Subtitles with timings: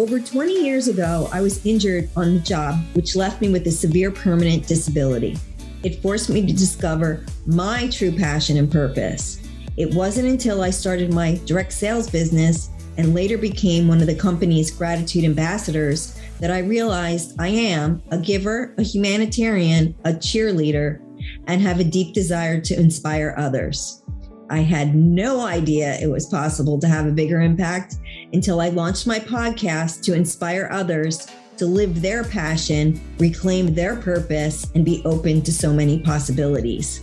[0.00, 3.70] Over 20 years ago, I was injured on the job, which left me with a
[3.70, 5.36] severe permanent disability.
[5.82, 9.46] It forced me to discover my true passion and purpose.
[9.76, 14.14] It wasn't until I started my direct sales business and later became one of the
[14.14, 21.02] company's gratitude ambassadors that I realized I am a giver, a humanitarian, a cheerleader,
[21.46, 24.02] and have a deep desire to inspire others.
[24.48, 27.96] I had no idea it was possible to have a bigger impact
[28.32, 31.26] until I launched my podcast to inspire others
[31.56, 37.02] to live their passion, reclaim their purpose, and be open to so many possibilities.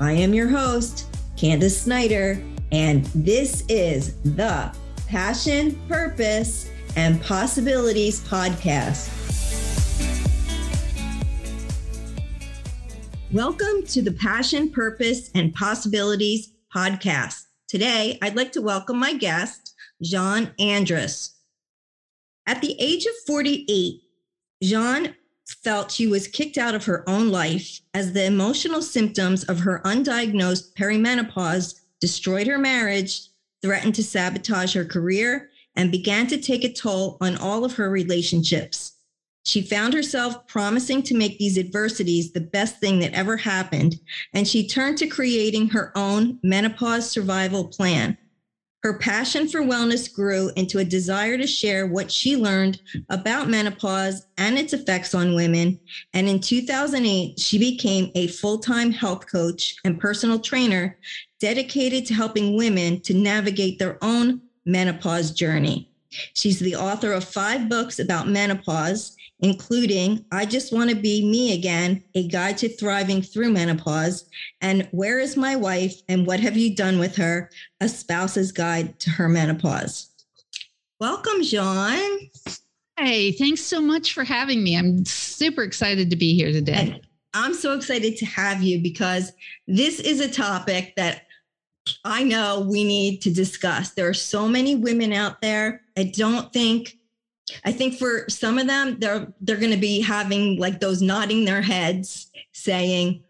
[0.00, 1.06] I am your host,
[1.36, 2.42] Candice Snyder,
[2.72, 4.74] and this is the
[5.06, 9.14] Passion, Purpose, and Possibilities podcast.
[13.30, 17.44] Welcome to the Passion, Purpose, and Possibilities podcast.
[17.68, 19.67] Today, I'd like to welcome my guest,
[20.02, 21.34] Jeanne Andrus.
[22.46, 24.00] At the age of 48,
[24.62, 25.14] Jeanne
[25.62, 29.80] felt she was kicked out of her own life as the emotional symptoms of her
[29.84, 33.28] undiagnosed perimenopause destroyed her marriage,
[33.62, 37.90] threatened to sabotage her career, and began to take a toll on all of her
[37.90, 38.92] relationships.
[39.44, 43.98] She found herself promising to make these adversities the best thing that ever happened,
[44.34, 48.18] and she turned to creating her own menopause survival plan.
[48.82, 54.26] Her passion for wellness grew into a desire to share what she learned about menopause
[54.36, 55.80] and its effects on women.
[56.14, 60.96] And in 2008, she became a full time health coach and personal trainer
[61.40, 65.90] dedicated to helping women to navigate their own menopause journey.
[66.34, 71.54] She's the author of five books about menopause, including I Just Want to Be Me
[71.54, 74.28] Again, A Guide to Thriving Through Menopause,
[74.60, 77.50] and Where is My Wife and What Have You Done with Her?
[77.80, 80.10] A Spouse's Guide to Her Menopause.
[81.00, 82.30] Welcome, Jeanne.
[82.98, 84.76] Hey, thanks so much for having me.
[84.76, 86.72] I'm super excited to be here today.
[86.72, 87.00] And
[87.34, 89.32] I'm so excited to have you because
[89.68, 91.22] this is a topic that
[92.04, 93.90] I know we need to discuss.
[93.90, 95.82] There are so many women out there.
[95.96, 96.97] I don't think
[97.64, 101.44] I think for some of them they're they're going to be having like those nodding
[101.44, 103.22] their heads saying,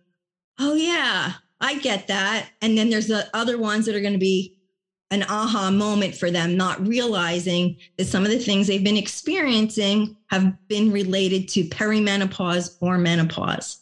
[0.59, 4.19] "Oh yeah, I get that." And then there's the other ones that are going to
[4.19, 4.59] be
[5.11, 10.17] an aha moment for them, not realizing that some of the things they've been experiencing
[10.27, 13.79] have been related to perimenopause or menopause.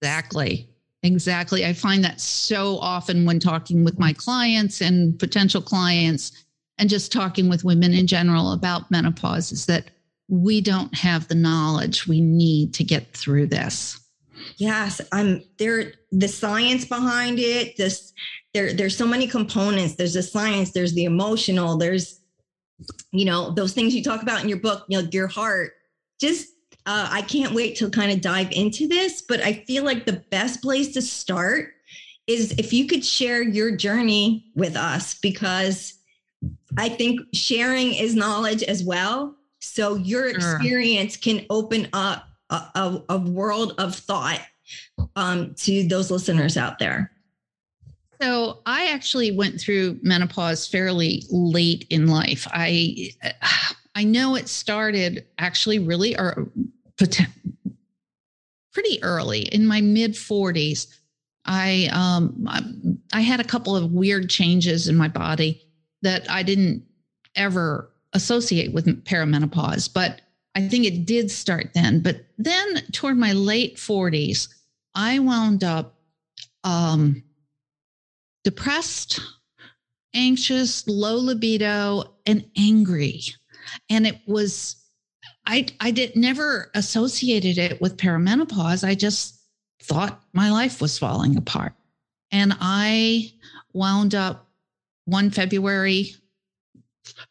[0.00, 0.68] Exactly.
[1.02, 1.66] Exactly.
[1.66, 6.43] I find that so often when talking with my clients and potential clients
[6.78, 9.90] and just talking with women in general about menopause is that
[10.28, 14.00] we don't have the knowledge we need to get through this.
[14.56, 18.12] Yes, I'm there the science behind it, this
[18.52, 19.94] there there's so many components.
[19.94, 22.20] There's the science, there's the emotional, there's
[23.12, 25.72] you know, those things you talk about in your book, you know, your heart.
[26.20, 26.48] Just
[26.86, 30.24] uh, I can't wait to kind of dive into this, but I feel like the
[30.30, 31.70] best place to start
[32.26, 35.94] is if you could share your journey with us, because
[36.76, 39.36] I think sharing is knowledge as well.
[39.60, 44.40] So your experience can open up a, a, a world of thought
[45.16, 47.10] um, to those listeners out there.
[48.20, 52.46] So I actually went through menopause fairly late in life.
[52.50, 53.10] I
[53.94, 56.48] I know it started actually really or
[58.72, 60.86] pretty early in my mid 40s.
[61.44, 62.48] I um
[63.12, 65.63] I had a couple of weird changes in my body
[66.04, 66.84] that I didn't
[67.34, 70.20] ever associate with perimenopause, but
[70.54, 72.00] I think it did start then.
[72.00, 74.48] But then toward my late 40s,
[74.94, 75.98] I wound up
[76.62, 77.24] um,
[78.44, 79.20] depressed,
[80.14, 83.22] anxious, low libido, and angry.
[83.90, 84.76] And it was,
[85.46, 88.86] I, I did never associated it with perimenopause.
[88.86, 89.40] I just
[89.82, 91.72] thought my life was falling apart.
[92.30, 93.32] And I
[93.72, 94.48] wound up
[95.04, 96.14] one February,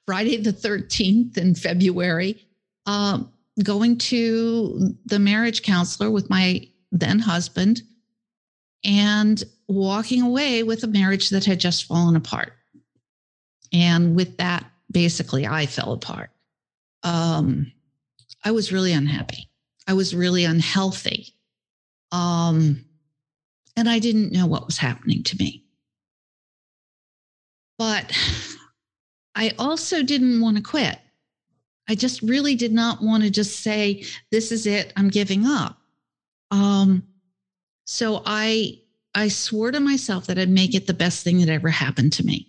[0.05, 2.45] Friday the 13th in February,
[2.85, 3.31] um,
[3.63, 7.81] going to the marriage counselor with my then husband
[8.83, 12.53] and walking away with a marriage that had just fallen apart.
[13.71, 16.29] And with that, basically, I fell apart.
[17.03, 17.71] Um,
[18.43, 19.49] I was really unhappy.
[19.87, 21.33] I was really unhealthy.
[22.11, 22.85] Um,
[23.75, 25.62] and I didn't know what was happening to me.
[27.83, 28.17] But
[29.35, 30.97] I also didn't want to quit.
[31.89, 35.77] I just really did not want to just say, this is it, I'm giving up.
[36.49, 37.03] Um,
[37.83, 38.79] so I
[39.13, 42.25] I swore to myself that I'd make it the best thing that ever happened to
[42.25, 42.47] me.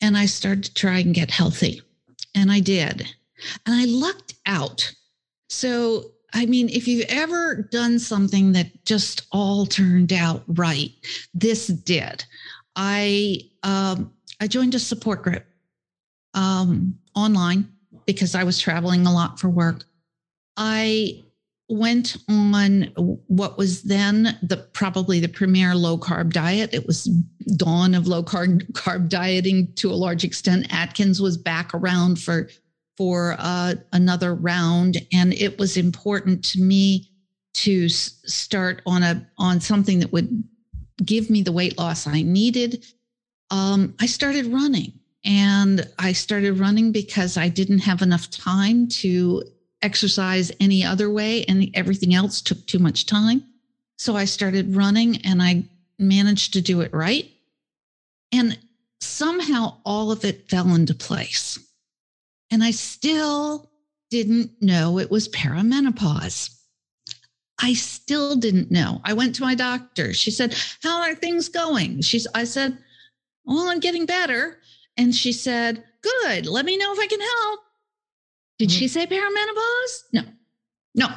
[0.00, 1.82] And I started to try and get healthy.
[2.36, 3.00] And I did.
[3.66, 4.94] And I lucked out.
[5.48, 10.92] So, I mean, if you've ever done something that just all turned out right,
[11.34, 12.24] this did.
[12.76, 15.44] I um, I joined a support group
[16.34, 17.68] um, online
[18.06, 19.84] because I was traveling a lot for work.
[20.56, 21.22] I
[21.68, 22.82] went on
[23.28, 26.74] what was then the probably the premier low carb diet.
[26.74, 27.04] It was
[27.56, 30.66] dawn of low carb carb dieting to a large extent.
[30.72, 32.48] Atkins was back around for
[32.98, 37.10] for uh, another round, and it was important to me
[37.54, 40.44] to s- start on a on something that would
[41.04, 42.84] give me the weight loss I needed.
[43.52, 44.92] Um, I started running,
[45.24, 49.44] and I started running because I didn't have enough time to
[49.82, 53.44] exercise any other way, and everything else took too much time.
[53.98, 55.64] So I started running, and I
[55.98, 57.30] managed to do it right.
[58.32, 58.58] And
[59.00, 61.58] somehow all of it fell into place.
[62.50, 63.70] And I still
[64.10, 66.58] didn't know it was perimenopause.
[67.60, 69.02] I still didn't know.
[69.04, 70.14] I went to my doctor.
[70.14, 72.00] She said, How are things going?
[72.00, 72.78] She's I said,
[73.44, 74.58] Well, I'm getting better.
[74.96, 76.46] And she said, Good.
[76.46, 77.60] Let me know if I can help.
[78.58, 78.78] Did mm-hmm.
[78.78, 80.02] she say perimenopause?
[80.12, 80.22] No.
[80.94, 81.08] No.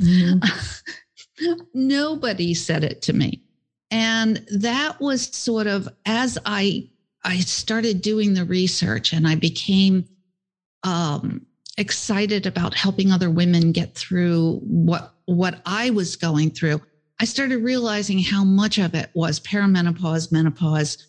[0.00, 1.54] Mm-hmm.
[1.74, 3.42] Nobody said it to me.
[3.90, 6.90] And that was sort of as I
[7.24, 10.06] I started doing the research and I became
[10.84, 16.80] um, excited about helping other women get through what what I was going through,
[17.20, 21.06] I started realizing how much of it was perimenopause, menopause,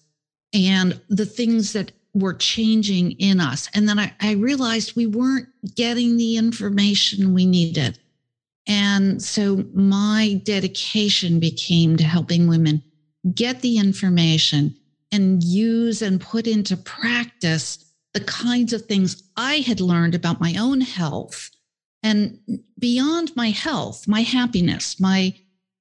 [0.54, 3.70] and the things that were changing in us.
[3.74, 8.00] And then I, I realized we weren't getting the information we needed.
[8.68, 12.84] And so my dedication became to helping women
[13.34, 14.76] get the information
[15.12, 20.56] and use and put into practice the kinds of things I had learned about my
[20.60, 21.50] own health
[22.02, 22.40] and
[22.78, 25.36] beyond my health, my happiness, my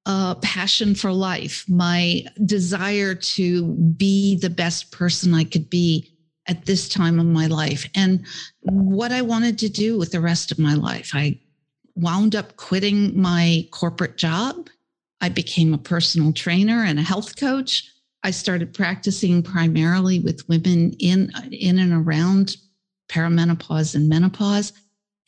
[0.07, 6.15] uh, passion for life, my desire to be the best person I could be
[6.47, 8.25] at this time of my life, and
[8.63, 11.11] what I wanted to do with the rest of my life.
[11.13, 11.39] I
[11.95, 14.71] wound up quitting my corporate job.
[15.21, 17.91] I became a personal trainer and a health coach.
[18.23, 22.57] I started practicing primarily with women in in and around
[23.09, 24.73] perimenopause and menopause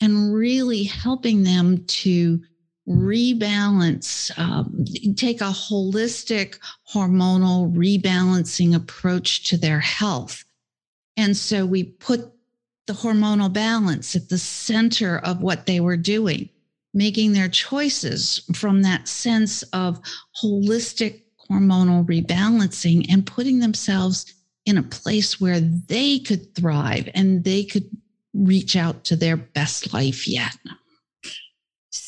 [0.01, 2.41] and really helping them to
[2.87, 4.85] rebalance, um,
[5.15, 6.57] take a holistic
[6.93, 10.43] hormonal rebalancing approach to their health.
[11.17, 12.31] And so we put
[12.87, 16.49] the hormonal balance at the center of what they were doing,
[16.93, 20.01] making their choices from that sense of
[20.41, 24.33] holistic hormonal rebalancing and putting themselves
[24.65, 27.89] in a place where they could thrive and they could
[28.33, 30.55] reach out to their best life yet.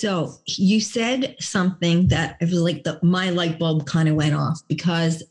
[0.03, 4.35] So you said something that it was like the my light bulb kind of went
[4.35, 5.23] off because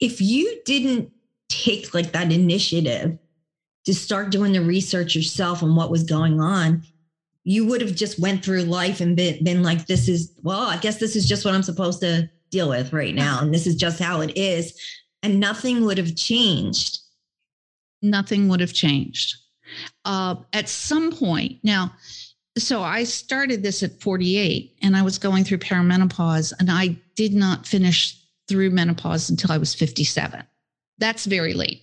[0.00, 1.10] if you didn't
[1.48, 3.18] take like that initiative
[3.86, 6.82] to start doing the research yourself on what was going on,
[7.42, 10.76] you would have just went through life and been, been like, this is, well, I
[10.76, 13.38] guess this is just what I'm supposed to deal with right now.
[13.40, 14.78] And this is just how it is.
[15.22, 16.98] And nothing would have changed
[18.02, 19.36] nothing would have changed.
[20.04, 21.92] Uh, at some point, now,
[22.62, 27.34] so I started this at 48 and I was going through perimenopause and I did
[27.34, 28.16] not finish
[28.48, 30.42] through menopause until I was 57.
[30.98, 31.82] That's very late.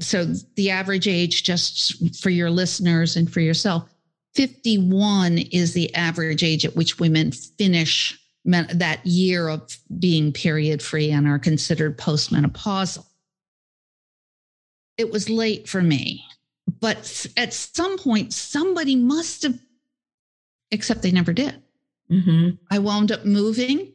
[0.00, 0.24] So
[0.56, 3.88] the average age, just for your listeners and for yourself,
[4.34, 11.10] 51 is the average age at which women finish that year of being period free
[11.10, 13.04] and are considered postmenopausal
[14.96, 16.24] it was late for me.
[16.80, 19.58] But at some point, somebody must have,
[20.74, 21.62] except they never did.
[22.10, 22.50] Mm-hmm.
[22.70, 23.94] I wound up moving.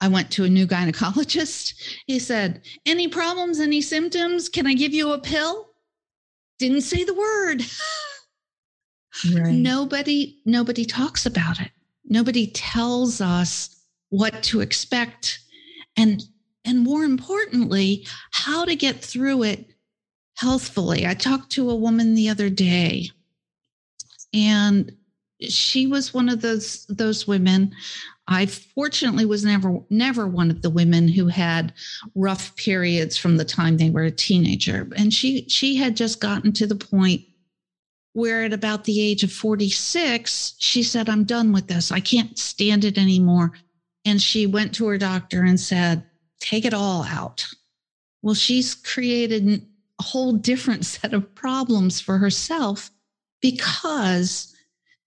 [0.00, 1.74] I went to a new gynecologist.
[2.06, 4.48] He said, Any problems, any symptoms?
[4.48, 5.68] Can I give you a pill?
[6.58, 7.62] Didn't say the word.
[9.30, 9.52] Right.
[9.52, 11.70] Nobody, nobody talks about it.
[12.06, 15.38] Nobody tells us what to expect.
[15.98, 16.22] And
[16.64, 19.66] and more importantly, how to get through it
[20.36, 21.06] healthfully.
[21.06, 23.10] I talked to a woman the other day
[24.32, 24.92] and
[25.48, 27.72] she was one of those those women.
[28.28, 31.72] I fortunately was never never one of the women who had
[32.14, 34.88] rough periods from the time they were a teenager.
[34.96, 37.22] And she she had just gotten to the point
[38.14, 41.90] where at about the age of 46 she said I'm done with this.
[41.90, 43.52] I can't stand it anymore.
[44.04, 46.04] And she went to her doctor and said
[46.40, 47.44] take it all out.
[48.22, 49.66] Well she's created
[49.98, 52.90] a whole different set of problems for herself
[53.40, 54.51] because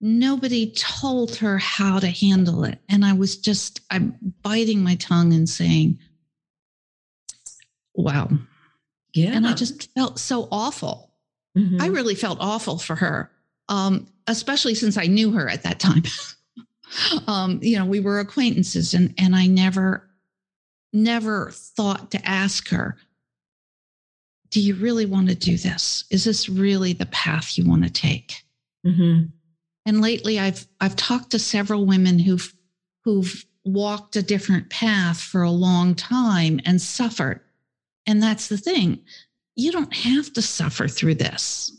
[0.01, 2.79] nobody told her how to handle it.
[2.89, 5.99] And I was just, I'm biting my tongue and saying,
[7.93, 8.29] wow.
[9.13, 9.31] Yeah.
[9.31, 11.11] And I just felt so awful.
[11.57, 11.81] Mm-hmm.
[11.81, 13.31] I really felt awful for her,
[13.69, 16.03] um, especially since I knew her at that time.
[17.27, 20.09] um, you know, we were acquaintances and, and I never,
[20.91, 22.97] never thought to ask her,
[24.49, 26.05] do you really want to do this?
[26.11, 28.43] Is this really the path you want to take?
[28.85, 29.25] Mm-hmm.
[29.85, 32.53] And lately, I've I've talked to several women who've
[33.03, 37.41] who've walked a different path for a long time and suffered.
[38.05, 38.99] And that's the thing.
[39.55, 41.71] You don't have to suffer through this.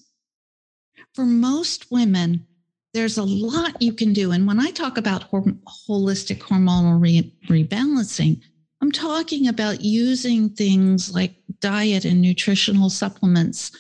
[1.14, 2.46] For most women,
[2.92, 4.32] there's a lot you can do.
[4.32, 8.40] And when I talk about holistic hormonal re- rebalancing,
[8.80, 13.72] I'm talking about using things like diet and nutritional supplements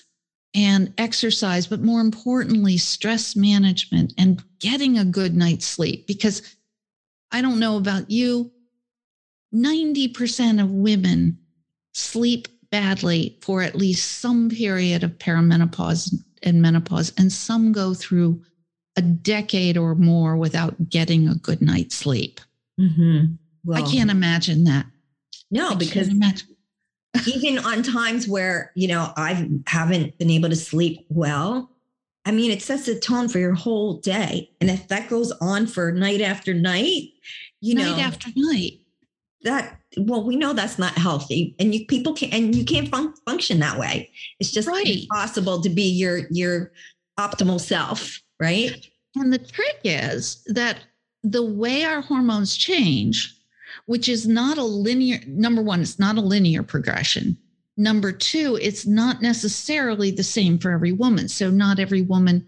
[0.56, 6.06] and exercise, but more importantly, stress management and getting a good night's sleep.
[6.06, 6.56] Because
[7.30, 8.50] I don't know about you,
[9.54, 11.38] 90% of women
[11.92, 18.42] sleep badly for at least some period of perimenopause and menopause, and some go through
[18.96, 22.40] a decade or more without getting a good night's sleep.
[22.80, 23.34] Mm-hmm.
[23.64, 24.86] Well, I can't imagine that.
[25.50, 26.08] No, I because
[27.26, 31.70] even on times where, you know, I haven't been able to sleep well,
[32.24, 34.50] I mean, it sets the tone for your whole day.
[34.60, 37.10] And if that goes on for night after night,
[37.60, 38.80] you night know, night after night,
[39.42, 43.14] that well, we know that's not healthy, and you people can and you can't fun-
[43.24, 44.10] function that way.
[44.40, 44.86] It's just right.
[44.86, 46.72] impossible to be your your
[47.18, 48.86] optimal self, right?
[49.14, 50.80] And the trick is that
[51.22, 53.35] the way our hormones change
[53.86, 57.36] which is not a linear, number one, it's not a linear progression.
[57.76, 61.28] Number two, it's not necessarily the same for every woman.
[61.28, 62.46] So not every woman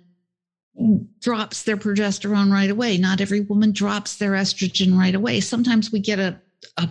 [1.20, 2.98] drops their progesterone right away.
[2.98, 5.40] Not every woman drops their estrogen right away.
[5.40, 6.40] Sometimes we get a,
[6.76, 6.88] a,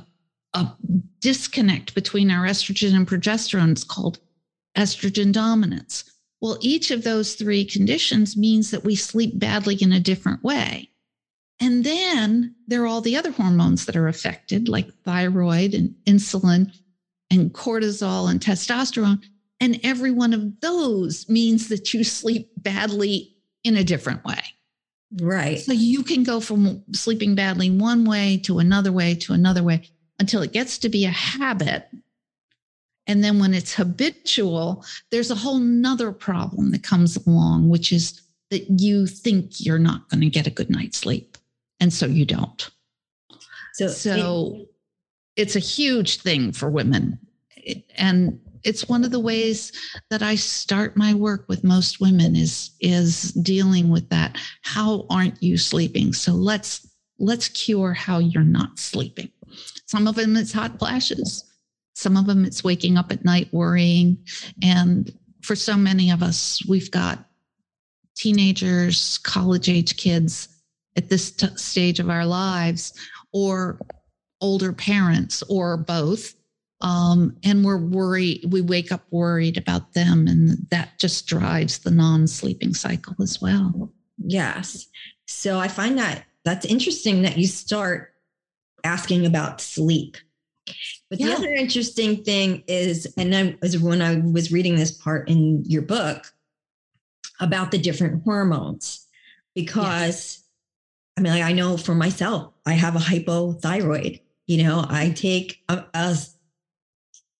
[0.53, 0.75] a
[1.19, 3.71] disconnect between our estrogen and progesterone.
[3.71, 4.19] It's called
[4.77, 6.03] estrogen dominance.
[6.41, 10.91] Well, each of those three conditions means that we sleep badly in a different way.
[11.59, 16.71] And then there are all the other hormones that are affected, like thyroid and insulin
[17.31, 19.23] and cortisol and testosterone.
[19.59, 24.41] And every one of those means that you sleep badly in a different way.
[25.19, 25.59] Right.
[25.59, 29.89] So you can go from sleeping badly one way to another way to another way
[30.19, 31.87] until it gets to be a habit.
[33.07, 38.21] And then when it's habitual, there's a whole nother problem that comes along, which is
[38.51, 41.37] that you think you're not going to get a good night's sleep
[41.79, 42.69] and so you don't.
[43.73, 44.67] So, so it,
[45.43, 47.19] it's a huge thing for women.
[47.95, 49.71] And it's one of the ways
[50.09, 54.37] that I start my work with most women is is dealing with that.
[54.63, 56.13] How aren't you sleeping?
[56.13, 56.87] So let's
[57.19, 59.31] let's cure how you're not sleeping.
[59.85, 61.43] Some of them it's hot flashes.
[61.93, 64.17] Some of them it's waking up at night worrying.
[64.63, 67.25] And for so many of us, we've got
[68.15, 70.49] teenagers, college age kids
[70.97, 72.93] at this t- stage of our lives
[73.31, 73.79] or
[74.41, 76.33] older parents or both
[76.81, 81.91] um, and we're worried we wake up worried about them and that just drives the
[81.91, 83.91] non-sleeping cycle as well.
[84.17, 84.87] Yes.
[85.25, 88.13] So i find that that's interesting that you start
[88.83, 90.17] asking about sleep.
[91.09, 91.27] But yeah.
[91.27, 95.63] the other interesting thing is and then as when i was reading this part in
[95.65, 96.33] your book
[97.39, 99.05] about the different hormones
[99.55, 100.43] because
[101.17, 104.21] I mean, like I know for myself, I have a hypothyroid.
[104.45, 106.15] You know, I take a, a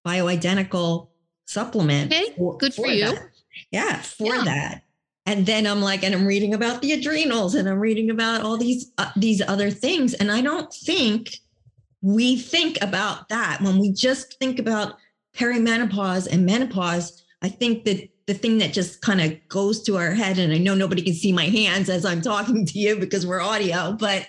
[0.06, 1.10] bioidentical
[1.46, 2.12] supplement.
[2.12, 3.06] Okay, for, good for, for you.
[3.06, 3.30] That.
[3.72, 4.44] Yeah, for yeah.
[4.44, 4.82] that.
[5.26, 8.58] And then I'm like, and I'm reading about the adrenals, and I'm reading about all
[8.58, 11.38] these uh, these other things, and I don't think
[12.02, 14.98] we think about that when we just think about
[15.36, 17.24] perimenopause and menopause.
[17.42, 20.58] I think that the thing that just kind of goes to our head and i
[20.58, 24.28] know nobody can see my hands as i'm talking to you because we're audio but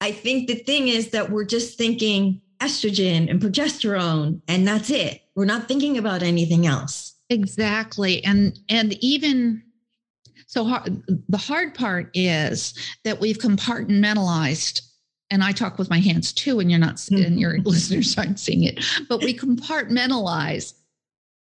[0.00, 5.22] i think the thing is that we're just thinking estrogen and progesterone and that's it.
[5.34, 7.14] We're not thinking about anything else.
[7.30, 9.62] Exactly and and even
[10.46, 14.82] so hard, the hard part is that we've compartmentalized
[15.30, 18.62] and I talk with my hands too, and you're not, and your listeners aren't seeing
[18.62, 20.74] it, but we compartmentalize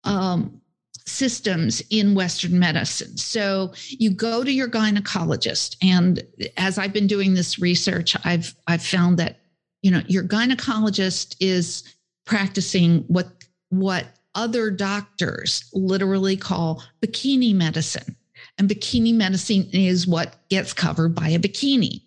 [0.04, 0.61] um,
[1.06, 3.16] systems in Western medicine.
[3.16, 6.22] So you go to your gynecologist, and
[6.56, 9.40] as I've been doing this research, I've I've found that
[9.82, 11.84] you know your gynecologist is
[12.24, 13.28] practicing what
[13.70, 18.16] what other doctors literally call bikini medicine.
[18.58, 22.02] And bikini medicine is what gets covered by a bikini.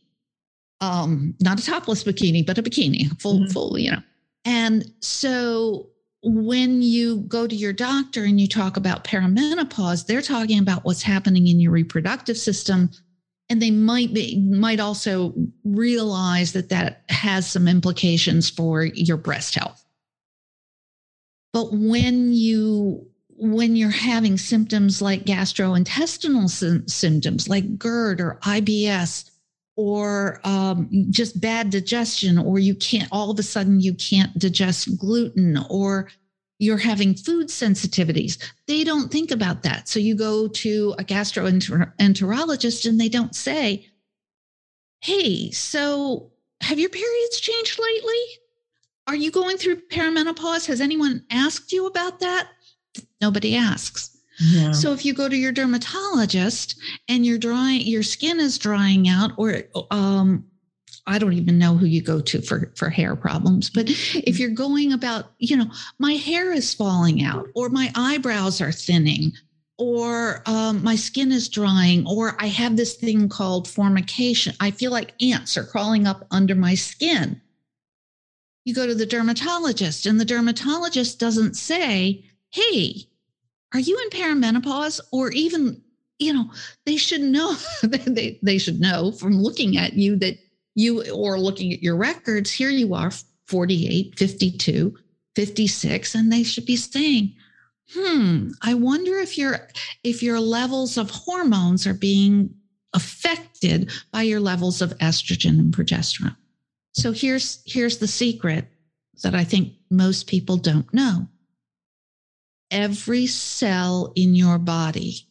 [0.82, 3.52] Um, not a topless bikini, but a bikini, full, mm-hmm.
[3.52, 4.02] full, you know.
[4.44, 5.88] And so
[6.26, 11.04] when you go to your doctor and you talk about perimenopause, they're talking about what's
[11.04, 12.90] happening in your reproductive system.
[13.48, 19.54] And they might be, might also realize that that has some implications for your breast
[19.54, 19.86] health.
[21.54, 29.30] But when you when you're having symptoms like gastrointestinal sy- symptoms like GERD or IBS
[29.76, 34.98] or um, just bad digestion, or you can't all of a sudden you can't digest
[34.98, 36.10] gluten, or
[36.60, 38.42] you're having food sensitivities.
[38.68, 39.90] They don't think about that.
[39.90, 43.88] So you go to a gastroenterologist and they don't say,
[45.02, 48.22] Hey, so have your periods changed lately?
[49.08, 50.66] Are you going through perimenopause?
[50.66, 52.50] Has anyone asked you about that?
[53.22, 54.15] Nobody asks.
[54.74, 56.76] So if you go to your dermatologist
[57.08, 60.46] and your drying, your skin is drying out, or um,
[61.08, 64.50] I don't even know who you go to for for hair problems, but if you're
[64.50, 69.32] going about, you know, my hair is falling out, or my eyebrows are thinning,
[69.78, 74.54] or um, my skin is drying, or I have this thing called formication.
[74.60, 77.42] I feel like ants are crawling up under my skin
[78.66, 83.08] you go to the dermatologist and the dermatologist doesn't say, Hey,
[83.76, 85.02] are you in perimenopause?
[85.12, 85.82] Or even,
[86.18, 86.50] you know,
[86.86, 90.38] they should know, they, they should know from looking at you that
[90.76, 93.12] you, or looking at your records, here you are,
[93.48, 94.98] 48, 52,
[95.36, 97.36] 56, and they should be saying,
[97.94, 99.68] hmm, I wonder if your
[100.04, 102.56] if your levels of hormones are being
[102.94, 106.36] affected by your levels of estrogen and progesterone.
[106.94, 108.68] So here's here's the secret
[109.22, 111.28] that I think most people don't know.
[112.76, 115.30] Every cell in your body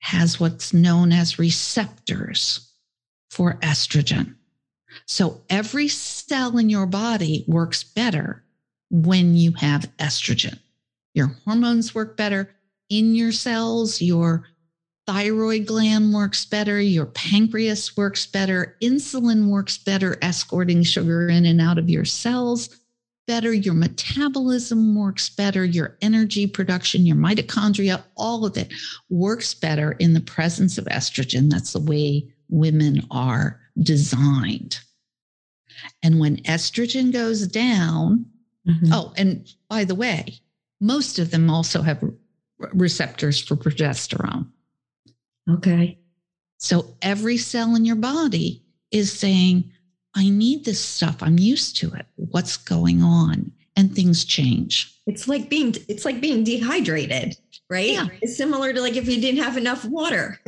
[0.00, 2.72] has what's known as receptors
[3.30, 4.34] for estrogen.
[5.06, 8.42] So every cell in your body works better
[8.90, 10.58] when you have estrogen.
[11.14, 12.50] Your hormones work better
[12.90, 14.44] in your cells, your
[15.06, 21.60] thyroid gland works better, your pancreas works better, insulin works better, escorting sugar in and
[21.60, 22.68] out of your cells
[23.26, 28.72] better, your metabolism works better, your energy production, your mitochondria, all of it
[29.08, 31.50] works better in the presence of estrogen.
[31.50, 34.78] That's the way women are designed.
[36.02, 38.26] And when estrogen goes down,
[38.66, 38.92] mm-hmm.
[38.92, 40.38] oh, and by the way,
[40.80, 42.02] most of them also have
[42.72, 44.46] receptors for progesterone.
[45.50, 45.98] Okay.
[46.58, 49.70] So every cell in your body is saying,
[50.16, 51.22] I need this stuff.
[51.22, 52.06] I'm used to it.
[52.16, 53.52] What's going on?
[53.76, 55.00] And things change.
[55.06, 57.36] It's like being it's like being dehydrated,
[57.68, 57.90] right?
[57.90, 58.06] Yeah.
[58.22, 60.40] It's similar to like if you didn't have enough water.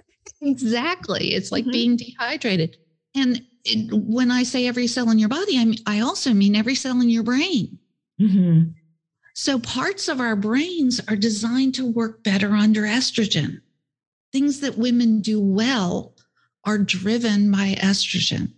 [0.42, 1.34] exactly.
[1.34, 1.72] It's like mm-hmm.
[1.72, 2.76] being dehydrated.
[3.16, 6.54] And it, when I say every cell in your body, I mean, I also mean
[6.54, 7.78] every cell in your brain.
[8.20, 8.70] Mm-hmm.
[9.34, 13.60] So parts of our brains are designed to work better under estrogen
[14.32, 16.14] things that women do well
[16.64, 18.52] are driven by estrogen.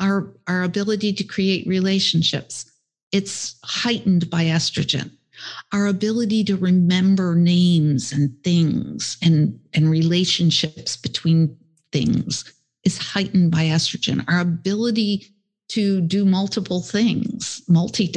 [0.00, 2.70] Our, our ability to create relationships,
[3.12, 5.10] it's heightened by estrogen.
[5.72, 11.56] Our ability to remember names and things and, and relationships between
[11.92, 12.44] things
[12.84, 14.24] is heightened by estrogen.
[14.28, 15.26] Our ability
[15.70, 18.12] to do multiple things, multi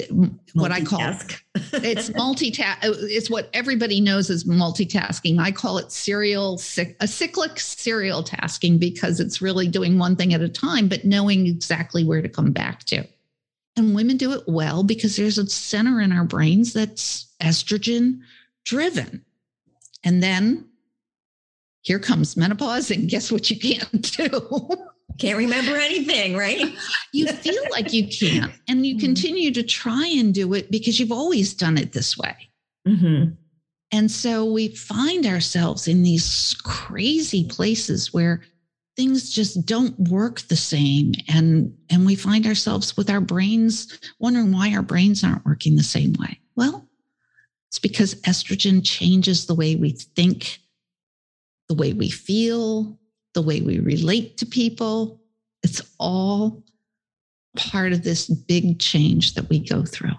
[0.54, 1.02] what I call
[1.56, 2.78] it's multitask.
[2.82, 5.40] It's what everybody knows as multitasking.
[5.40, 6.56] I call it serial
[7.00, 11.46] a cyclic serial tasking because it's really doing one thing at a time, but knowing
[11.46, 13.08] exactly where to come back to.
[13.76, 18.22] And women do it well because there's a center in our brains that's estrogen
[18.66, 19.24] driven.
[20.04, 20.66] And then
[21.82, 24.88] here comes menopause, and guess what you can't do?
[25.18, 26.74] Can't remember anything, right?
[27.14, 29.06] you feel like you can't, and you mm-hmm.
[29.06, 32.36] continue to try and do it because you've always done it this way.
[32.88, 33.34] Mm-hmm.
[33.92, 38.42] And so we find ourselves in these crazy places where
[38.96, 44.52] things just don't work the same and and we find ourselves with our brains wondering
[44.52, 46.88] why our brains aren't working the same way well
[47.70, 50.60] it's because estrogen changes the way we think
[51.70, 53.00] the way we feel
[53.34, 55.20] the way we relate to people.
[55.64, 56.64] It's all
[57.56, 60.16] part of this big change that we go through.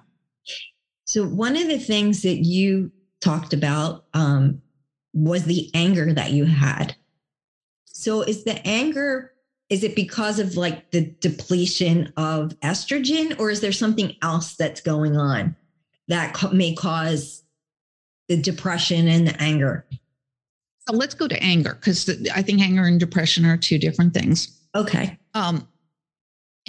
[1.04, 4.62] So, one of the things that you talked about um,
[5.12, 6.96] was the anger that you had.
[7.84, 9.32] So, is the anger,
[9.68, 14.80] is it because of like the depletion of estrogen, or is there something else that's
[14.80, 15.56] going on
[16.08, 17.44] that may cause
[18.28, 19.86] the depression and the anger.
[20.88, 24.60] So let's go to anger because I think anger and depression are two different things.
[24.74, 25.18] Okay.
[25.34, 25.66] Um,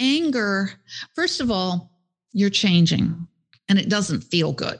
[0.00, 0.70] anger,
[1.14, 1.90] first of all,
[2.32, 3.26] you're changing
[3.68, 4.78] and it doesn't feel good.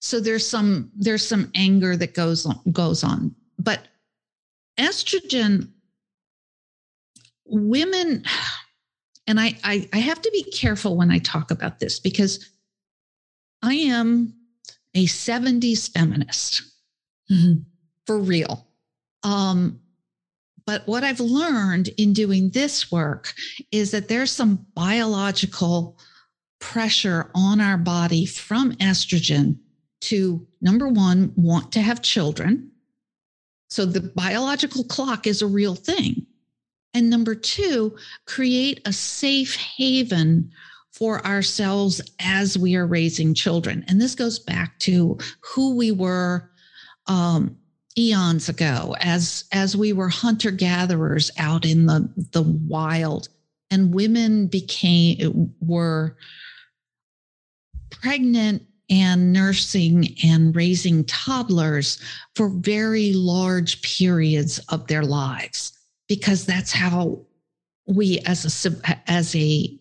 [0.00, 3.34] So there's some there's some anger that goes on goes on.
[3.58, 3.88] But
[4.78, 5.70] estrogen
[7.46, 8.24] women
[9.26, 12.50] and I, I i have to be careful when i talk about this because
[13.62, 14.34] i am
[14.94, 16.62] a 70s feminist
[17.30, 17.62] mm-hmm.
[18.06, 18.66] For real.
[19.22, 19.80] Um
[20.64, 23.32] but what i've learned in doing this work
[23.70, 25.96] is that there's some biological
[26.58, 29.56] pressure on our body from estrogen
[30.00, 32.70] to number one want to have children.
[33.68, 36.26] So the biological clock is a real thing.
[36.94, 40.50] And number two, create a safe haven
[40.92, 43.84] for ourselves as we are raising children.
[43.88, 46.50] And this goes back to who we were
[47.06, 47.56] um,
[47.98, 53.28] eons ago as as we were hunter gatherers out in the the wild
[53.70, 56.16] and women became were
[57.90, 62.00] pregnant and nursing and raising toddlers
[62.34, 65.72] for very large periods of their lives
[66.08, 67.18] because that's how
[67.86, 69.78] we as a as a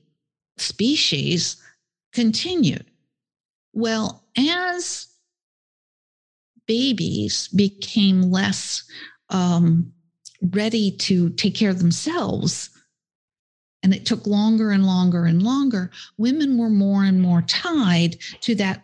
[0.58, 1.58] species
[2.14, 2.86] continued.
[3.74, 5.08] Well, as
[6.68, 8.84] babies became less
[9.30, 9.92] um,
[10.52, 12.70] ready to take care of themselves,
[13.84, 18.56] and it took longer and longer and longer, women were more and more tied to
[18.56, 18.84] that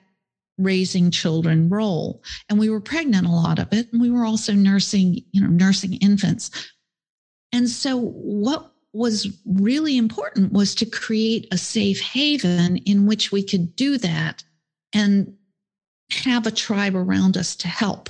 [0.58, 2.22] raising children role.
[2.50, 3.92] And we were pregnant a lot of it.
[3.92, 6.52] And we were also nursing, you know, nursing infants.
[7.52, 13.42] And so, what was really important was to create a safe haven in which we
[13.42, 14.44] could do that
[14.94, 15.34] and
[16.12, 18.10] have a tribe around us to help.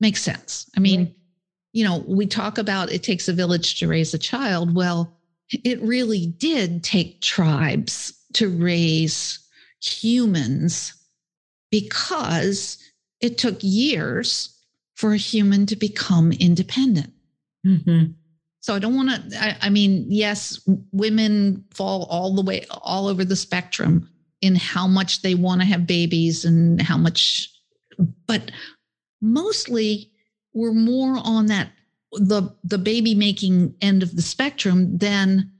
[0.00, 0.70] Makes sense.
[0.76, 1.14] I mean, right.
[1.72, 4.74] you know, we talk about it takes a village to raise a child.
[4.74, 5.16] Well,
[5.50, 9.38] it really did take tribes to raise
[9.82, 10.94] humans
[11.70, 12.78] because
[13.20, 14.54] it took years
[14.96, 17.12] for a human to become independent.
[17.66, 18.12] Mm-hmm.
[18.60, 20.60] So I don't want to, I, I, mean, yes,
[20.92, 25.66] women fall all the way, all over the spectrum in how much they want to
[25.66, 27.50] have babies and how much,
[28.26, 28.50] but
[29.20, 30.10] mostly
[30.54, 31.70] we're more on that,
[32.12, 35.50] the, the baby making end of the spectrum than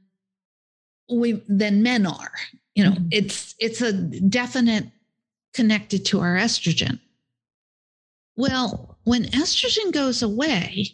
[1.11, 2.33] we, than men are.
[2.75, 3.09] You know, mm-hmm.
[3.11, 4.87] it's, it's a definite
[5.55, 7.01] connected to our estrogen.
[8.37, 10.87] Well, when estrogen goes away,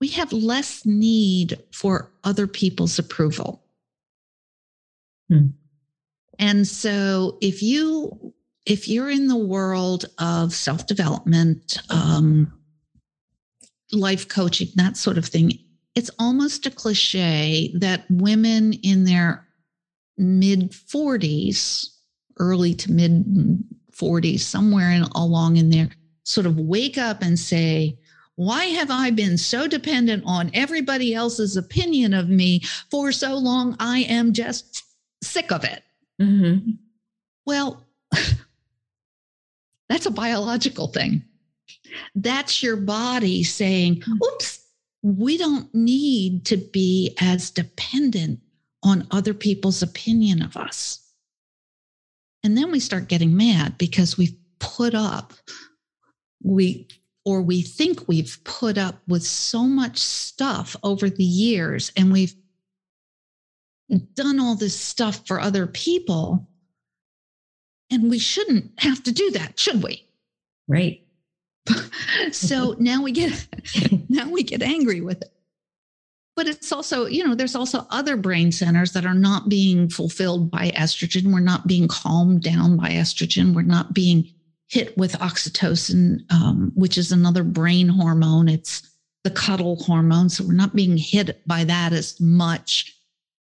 [0.00, 3.62] we have less need for other people's approval.
[5.30, 5.48] Hmm.
[6.38, 8.34] And so if you
[8.66, 12.50] if you're in the world of self-development, um,
[13.92, 15.52] life coaching, that sort of thing,
[15.94, 19.46] it's almost a cliche that women in their
[20.16, 21.88] mid 40s,
[22.38, 23.24] early to mid
[23.92, 25.90] 40s, somewhere in, along in there,
[26.24, 27.98] sort of wake up and say,
[28.36, 33.76] why have I been so dependent on everybody else's opinion of me for so long?
[33.78, 34.82] I am just
[35.22, 35.84] sick of it.
[36.20, 36.70] Mm-hmm.
[37.46, 37.84] Well,
[39.88, 41.22] that's a biological thing.
[42.14, 44.60] That's your body saying, oops,
[45.02, 48.40] we don't need to be as dependent
[48.82, 51.00] on other people's opinion of us.
[52.42, 55.32] And then we start getting mad because we've put up,
[56.42, 56.88] we
[57.24, 62.34] or we think we've put up with so much stuff over the years and we've
[64.14, 66.48] done all this stuff for other people.
[67.90, 70.06] And we shouldn't have to do that, should we?
[70.66, 71.02] Right.
[72.32, 73.46] so now we get
[74.08, 75.30] now we get angry with it.
[76.36, 80.50] But it's also, you know, there's also other brain centers that are not being fulfilled
[80.50, 81.32] by estrogen.
[81.32, 83.54] We're not being calmed down by estrogen.
[83.54, 84.32] We're not being
[84.68, 88.48] hit with oxytocin, um, which is another brain hormone.
[88.48, 88.82] It's
[89.22, 90.28] the cuddle hormone.
[90.28, 92.93] So we're not being hit by that as much.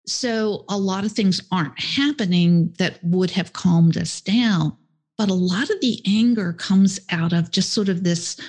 [0.10, 4.76] So a lot of things aren't happening that would have calmed us down.
[5.18, 8.40] But a lot of the anger comes out of just sort of this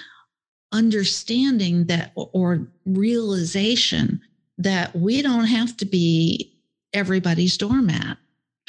[0.73, 4.21] understanding that or realization
[4.59, 6.57] that we don't have to be
[6.93, 8.19] everybody's doormat.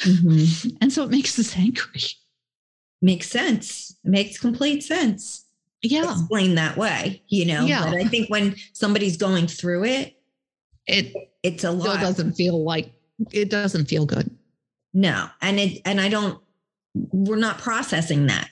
[0.00, 0.76] Mm-hmm.
[0.80, 2.02] And so it makes us angry
[3.02, 3.96] makes sense.
[4.04, 5.44] It makes complete sense.
[5.82, 6.12] Yeah.
[6.12, 7.66] Explain that way, you know.
[7.66, 7.84] Yeah.
[7.84, 10.16] But I think when somebody's going through it,
[10.86, 12.00] it it's a lot.
[12.00, 12.92] doesn't feel like
[13.32, 14.30] it doesn't feel good.
[14.94, 15.28] No.
[15.40, 16.40] And it and I don't
[16.94, 18.48] we're not processing that.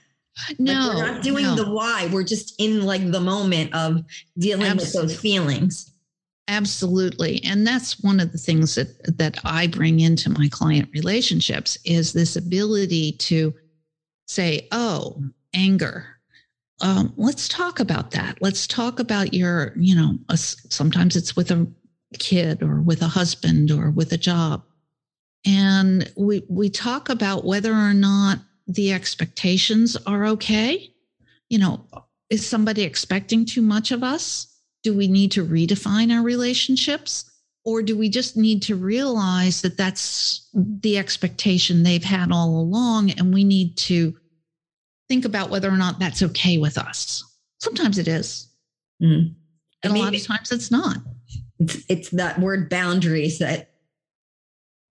[0.59, 1.57] No, like we're not doing no.
[1.57, 2.09] the why.
[2.13, 4.03] We're just in like the moment of
[4.39, 4.85] dealing Absolutely.
[4.85, 5.93] with those feelings.
[6.49, 7.43] Absolutely.
[7.45, 12.13] And that's one of the things that that I bring into my client relationships is
[12.13, 13.55] this ability to
[14.27, 15.23] say, "Oh,
[15.55, 16.07] anger.
[16.81, 18.39] Um, let's talk about that.
[18.41, 21.71] Let's talk about your, you know, a sometimes it's with a
[22.19, 24.65] kid or with a husband or with a job.
[25.47, 30.93] And we we talk about whether or not the expectations are okay.
[31.49, 31.87] You know,
[32.29, 34.47] is somebody expecting too much of us?
[34.83, 37.27] Do we need to redefine our relationships?
[37.65, 43.11] Or do we just need to realize that that's the expectation they've had all along
[43.11, 44.17] and we need to
[45.09, 47.23] think about whether or not that's okay with us?
[47.59, 48.49] Sometimes it is.
[49.03, 49.35] Mm.
[49.83, 50.97] And a lot of times it's not.
[51.61, 53.71] It's, it's that word boundaries that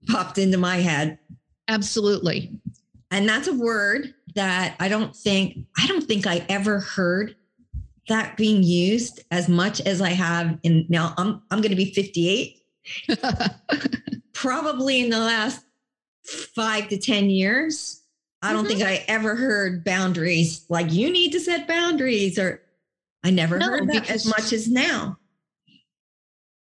[0.08, 1.20] popped into my head.
[1.68, 2.58] Absolutely.
[3.12, 7.36] And that's a word that I don't think, I don't think I ever heard
[8.08, 11.94] that being used as much as I have in now I'm I'm going to be
[11.94, 12.58] 58
[14.34, 15.64] probably in the last
[16.56, 18.02] 5 to 10 years
[18.42, 18.68] I don't Mhm.
[18.70, 22.62] think I ever heard boundaries like you need to set boundaries or
[23.24, 25.20] I never No, heard that as much as now.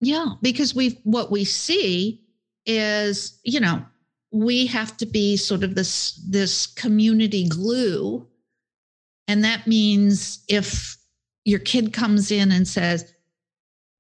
[0.00, 2.22] Yeah, because we what we see
[2.66, 3.84] is, you know,
[4.30, 8.26] we have to be sort of this this community glue.
[9.26, 10.96] And that means if
[11.44, 13.12] your kid comes in and says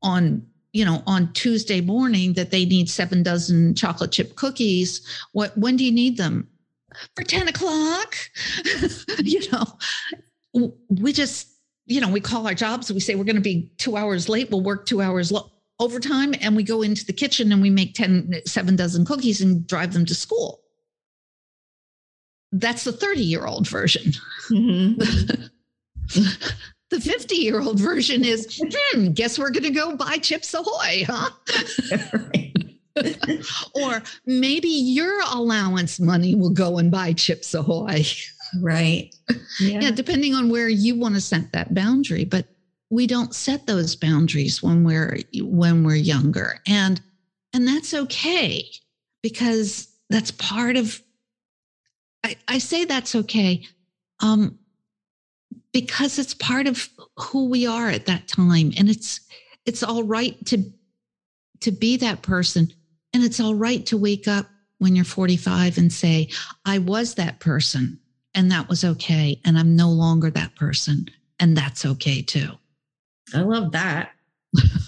[0.02, 5.00] on, you know, on Tuesday morning that they need seven dozen chocolate chip cookies,
[5.32, 6.48] what when do you need them?
[7.16, 8.16] For 10 o'clock.
[9.18, 11.48] you know, we just,
[11.86, 14.50] you know, we call our jobs, we say we're going to be two hours late,
[14.50, 15.50] we'll work two hours lo-
[15.80, 19.66] overtime, and we go into the kitchen and we make 10, seven dozen cookies and
[19.66, 20.60] drive them to school.
[22.52, 24.12] That's the 30 year old version.
[24.50, 25.50] Mhm.
[26.90, 31.04] The 50 year old version is, hmm, guess we're going to go buy Chips Ahoy,
[31.06, 31.28] huh?
[33.74, 38.04] or maybe your allowance money will go and buy Chips Ahoy.
[38.62, 39.14] right.
[39.60, 42.46] yeah, depending on where you want to set that boundary but
[42.90, 46.60] we don't set those boundaries when we're when we're younger.
[46.66, 47.00] And
[47.52, 48.64] and that's okay
[49.22, 51.02] because that's part of
[52.24, 53.66] i, I say that's okay
[54.20, 54.58] um
[55.72, 58.72] because it's part of who we are at that time.
[58.78, 59.20] And it's
[59.66, 60.64] it's all right to
[61.60, 62.72] to be that person.
[63.12, 64.46] And it's all right to wake up
[64.78, 66.28] when you're 45 and say
[66.64, 67.98] i was that person
[68.34, 71.06] and that was okay and i'm no longer that person
[71.40, 72.50] and that's okay too
[73.34, 74.10] I love that.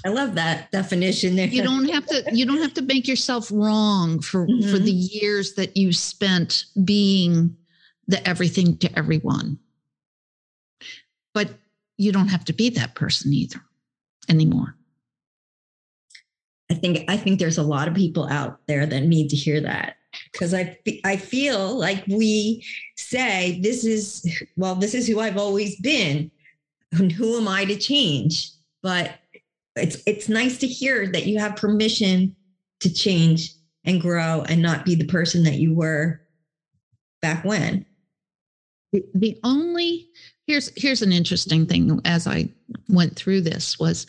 [0.04, 1.46] I love that definition there.
[1.46, 4.84] you don't have to you don't have to make yourself wrong for for Mhm.
[4.84, 7.54] the years that you spent being
[8.08, 9.58] the everything to everyone
[11.34, 11.50] but
[11.98, 13.60] you don't have to be that person either
[14.30, 14.74] anymore
[16.70, 19.60] I think I think there's a lot of people out there that need to hear
[19.60, 19.96] that
[20.32, 22.64] because I I feel like we
[22.96, 24.24] say this is
[24.56, 26.30] well this is who I've always been
[26.92, 28.50] and who am I to change?
[28.82, 29.12] But
[29.76, 32.34] it's it's nice to hear that you have permission
[32.80, 33.52] to change
[33.84, 36.20] and grow and not be the person that you were
[37.22, 37.86] back when.
[39.14, 40.08] The, only
[40.46, 42.48] here's here's an interesting thing as i
[42.88, 44.08] went through this was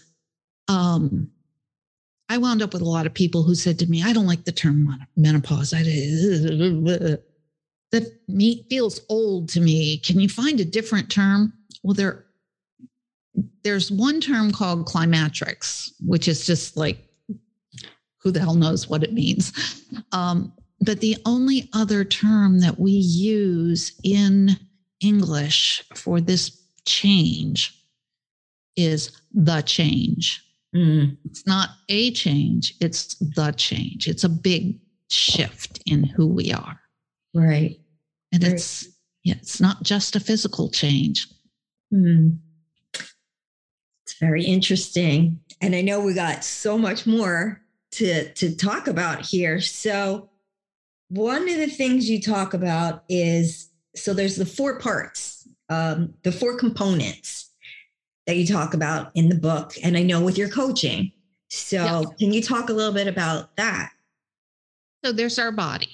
[0.67, 1.30] um
[2.30, 4.46] i wound up with a lot of people who said to me i don't like
[4.46, 5.72] the term menopause.
[5.72, 5.84] I
[7.91, 9.98] that me feels old to me.
[9.98, 11.54] Can you find a different term?
[11.84, 12.26] Well there
[13.63, 16.98] there's one term called climatrics which is just like
[18.22, 19.52] who the hell knows what it means
[20.12, 24.50] um, but the only other term that we use in
[25.00, 27.78] English for this change
[28.76, 30.44] is the change.
[30.76, 34.08] Mm, It's not a change, it's the change.
[34.08, 36.80] It's a big shift in who we are.
[37.36, 37.80] right
[38.32, 38.54] And Right.
[38.54, 38.88] it's
[39.24, 41.28] yeah, it's not just a physical change.
[41.91, 42.30] Hmm.
[44.21, 45.39] Very interesting.
[45.60, 47.60] And I know we got so much more
[47.93, 49.60] to, to talk about here.
[49.60, 50.29] So,
[51.10, 56.31] one of the things you talk about is so there's the four parts, um, the
[56.31, 57.49] four components
[58.27, 59.73] that you talk about in the book.
[59.84, 61.12] And I know with your coaching.
[61.49, 62.03] So, Yeah.
[62.17, 63.89] can you talk a little bit about that?
[65.03, 65.89] So there's our body.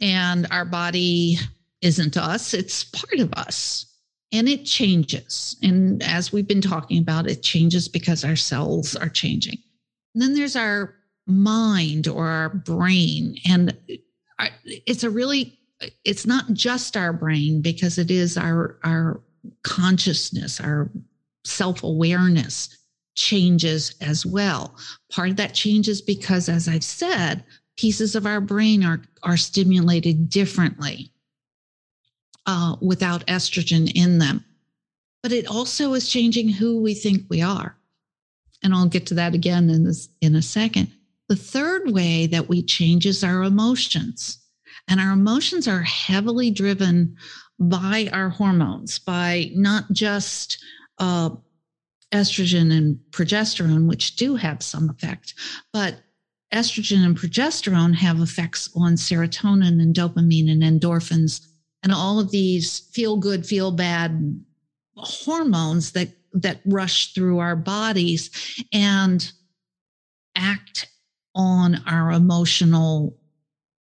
[0.00, 1.38] And our body
[1.82, 3.86] isn't us, it's part of us.
[4.32, 5.56] And it changes.
[5.62, 9.58] And as we've been talking about, it changes because our cells are changing.
[10.14, 10.94] And then there's our
[11.26, 13.36] mind or our brain.
[13.48, 13.76] And
[14.64, 15.58] it's a really
[16.04, 19.20] it's not just our brain because it is our our
[19.62, 20.90] consciousness, our
[21.44, 22.76] self-awareness
[23.14, 24.76] changes as well.
[25.10, 27.44] Part of that changes because as I've said,
[27.76, 31.12] pieces of our brain are are stimulated differently
[32.46, 34.44] uh, without estrogen in them.
[35.22, 37.76] But it also is changing who we think we are.
[38.62, 40.90] And I'll get to that again in this in a second.
[41.28, 44.38] The third way that we change is our emotions.
[44.88, 47.16] And our emotions are heavily driven
[47.58, 50.58] by our hormones, by not just
[50.98, 51.30] uh,
[52.12, 55.34] estrogen and progesterone, which do have some effect,
[55.72, 55.96] but
[56.52, 61.46] estrogen and progesterone have effects on serotonin and dopamine and endorphins
[61.86, 64.44] and all of these feel good, feel bad
[64.96, 68.28] hormones that that rush through our bodies
[68.72, 69.30] and
[70.34, 70.88] act
[71.36, 73.16] on our emotional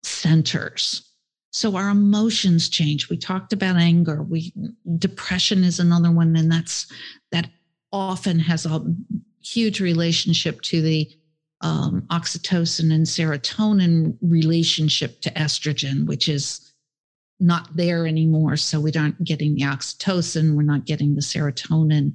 [0.03, 1.09] centers.
[1.53, 3.09] So our emotions change.
[3.09, 4.25] We talked about anger.
[4.25, 4.53] We
[4.99, 6.93] depression is another one, and that's
[7.31, 7.49] that
[7.93, 8.85] often has a
[9.41, 11.09] huge relationship to the
[11.61, 16.64] um, oxytocin and serotonin relationship to estrogen, which is
[17.41, 18.57] not there anymore.
[18.57, 22.15] So we aren't getting the oxytocin, we're not getting the serotonin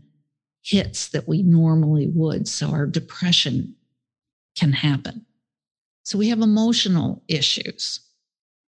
[0.63, 2.47] hits that we normally would.
[2.47, 3.75] So our depression
[4.57, 5.25] can happen.
[6.03, 8.01] So we have emotional issues.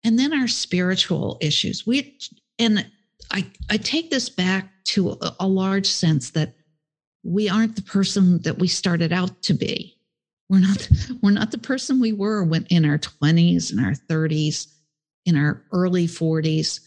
[0.04, 1.86] And then our spiritual issues.
[1.86, 2.18] We
[2.58, 2.86] and
[3.32, 6.56] I, I take this back to a, a large sense that
[7.24, 9.98] we aren't the person that we started out to be.
[10.50, 10.90] We're not
[11.22, 14.68] we're not the person we were when in our 20s and our 30s,
[15.26, 16.80] in our early 40s.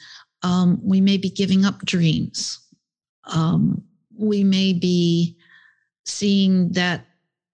[0.42, 2.59] Um, we may be giving up dreams.
[3.25, 3.83] Um,
[4.16, 5.37] we may be
[6.05, 7.07] seeing that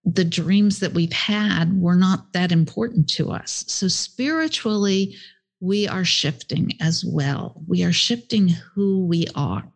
[0.04, 3.64] the dreams that we've had were not that important to us.
[3.68, 5.14] So spiritually,
[5.60, 7.62] we are shifting as well.
[7.66, 9.70] We are shifting who we are.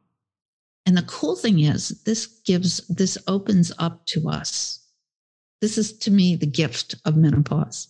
[0.86, 4.80] And the cool thing is, this gives, this opens up to us.
[5.60, 7.88] This is to me the gift of menopause.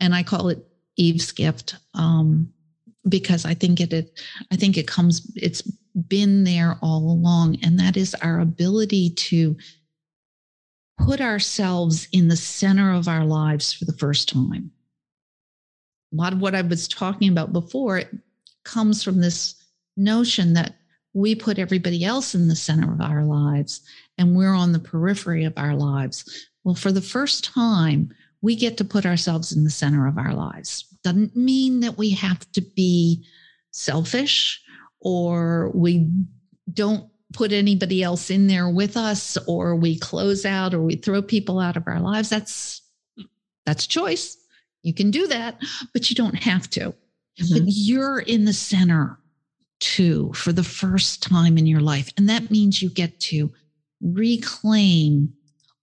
[0.00, 0.64] And I call it
[0.96, 2.52] Eve's gift um,
[3.08, 5.62] because I think it, it, I think it comes, it's
[6.08, 7.58] been there all along.
[7.62, 9.56] And that is our ability to
[10.98, 14.70] put ourselves in the center of our lives for the first time.
[16.12, 18.02] A lot of what I was talking about before
[18.64, 19.56] comes from this
[19.96, 20.76] notion that
[21.12, 23.82] we put everybody else in the center of our lives
[24.18, 26.48] and we're on the periphery of our lives.
[26.64, 28.12] Well, for the first time,
[28.44, 30.84] we get to put ourselves in the center of our lives.
[31.02, 33.24] Doesn't mean that we have to be
[33.70, 34.62] selfish
[35.00, 36.10] or we
[36.70, 41.22] don't put anybody else in there with us or we close out or we throw
[41.22, 42.80] people out of our lives that's
[43.66, 44.36] that's choice
[44.82, 45.60] you can do that
[45.92, 47.54] but you don't have to mm-hmm.
[47.54, 49.18] but you're in the center
[49.80, 53.52] too for the first time in your life and that means you get to
[54.00, 55.32] reclaim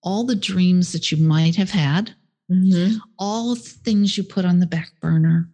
[0.03, 2.15] all the dreams that you might have had
[2.51, 2.97] mm-hmm.
[3.17, 5.49] all things you put on the back burner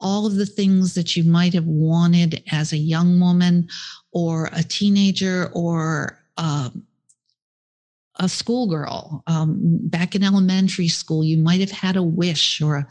[0.00, 3.68] all of the things that you might have wanted as a young woman
[4.12, 6.86] or a teenager or um,
[8.16, 9.22] a schoolgirl.
[9.26, 12.88] Um, back in elementary school, you might have had a wish or a,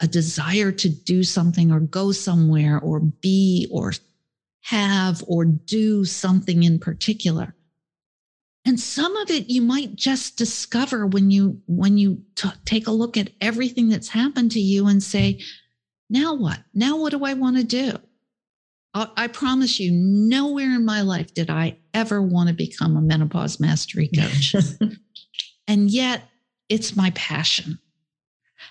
[0.00, 3.92] a desire to do something or go somewhere or be or
[4.60, 7.54] have or do something in particular
[8.66, 12.92] and some of it you might just discover when you when you t- take a
[12.92, 15.40] look at everything that's happened to you and say
[16.10, 16.58] now what?
[16.74, 17.92] Now what do I want to do?
[18.94, 23.00] I, I promise you, nowhere in my life did I ever want to become a
[23.00, 24.54] menopause mastery coach.
[25.68, 26.24] and yet,
[26.68, 27.78] it's my passion.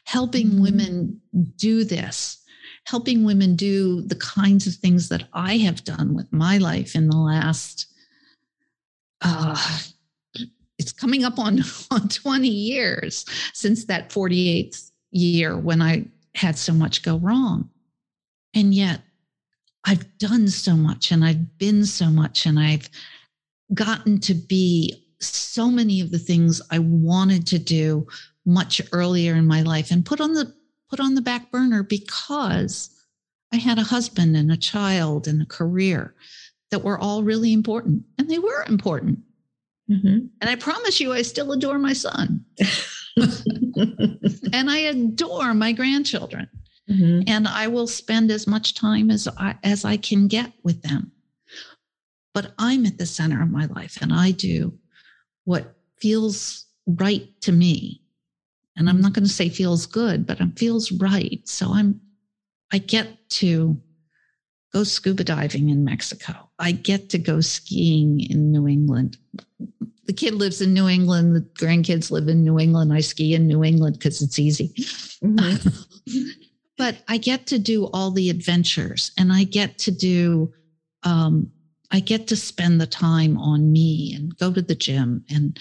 [0.05, 0.62] Helping mm-hmm.
[0.62, 1.21] women
[1.58, 2.43] do this,
[2.86, 7.10] helping women do the kinds of things that I have done with my life in
[7.10, 7.88] the last
[9.21, 9.80] uh,
[10.78, 16.73] it's coming up on, on 20 years since that 48th year when I had so
[16.73, 17.69] much go wrong.
[18.54, 19.02] And yet
[19.85, 22.89] I've done so much and I've been so much and I've
[23.73, 28.08] gotten to be so many of the things I wanted to do
[28.46, 30.54] much earlier in my life and put on the
[30.89, 32.89] put on the back burner because
[33.52, 36.13] I had a husband and a child and a career
[36.76, 39.19] that were all really important and they were important.
[39.90, 40.28] Mm-hmm.
[40.42, 42.44] And I promise you I still adore my son.
[44.52, 46.50] and I adore my grandchildren.
[46.92, 47.21] Mm-hmm.
[47.28, 51.13] And I will spend as much time as I, as I can get with them.
[52.34, 54.78] But I'm at the center of my life and I do
[55.46, 58.02] what feels right to me.
[58.76, 61.40] And I'm not going to say feels good, but it feels right.
[61.48, 62.02] So I'm,
[62.73, 63.82] I get to
[64.76, 66.34] go scuba diving in Mexico.
[66.60, 69.17] I get to go skiing in New England.
[70.06, 71.34] The kid lives in New England.
[71.34, 72.92] The grandkids live in New England.
[72.92, 74.73] I ski in New England because it's easy.
[75.23, 76.28] Mm-hmm.
[76.78, 80.54] but I get to do all the adventures and I get to do,
[81.04, 81.50] um,
[81.92, 85.58] I get to spend the time on me and go to the gym and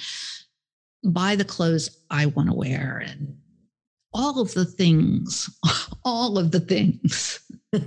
[1.05, 3.37] buy the clothes I want to wear and
[4.12, 5.49] all of the things,
[6.05, 7.43] all of the things.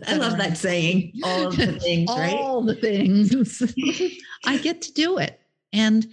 [0.08, 2.34] I love that saying, all of the things, all right?
[2.36, 3.62] All the things.
[4.46, 5.40] I get to do it.
[5.74, 6.08] And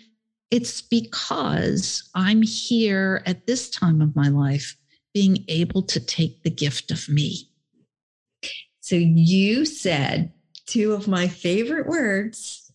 [0.51, 4.77] it's because I'm here at this time of my life
[5.13, 7.49] being able to take the gift of me.
[8.81, 10.33] So you said
[10.67, 12.73] two of my favorite words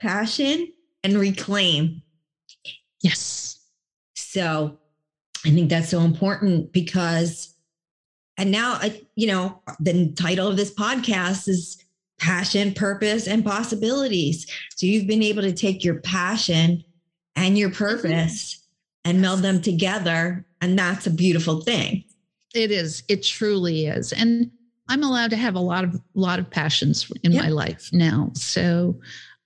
[0.00, 0.72] passion
[1.02, 2.02] and reclaim.
[3.02, 3.58] Yes.
[4.14, 4.78] So
[5.44, 7.54] I think that's so important because,
[8.38, 11.84] and now, I, you know, the title of this podcast is
[12.20, 14.46] Passion, Purpose, and Possibilities.
[14.76, 16.84] So you've been able to take your passion
[17.36, 18.64] and your purpose
[19.04, 20.46] and meld them together.
[20.60, 22.04] And that's a beautiful thing.
[22.54, 23.02] It is.
[23.08, 24.12] It truly is.
[24.12, 24.50] And
[24.88, 27.44] I'm allowed to have a lot of lot of passions in yep.
[27.44, 28.30] my life now.
[28.34, 28.98] So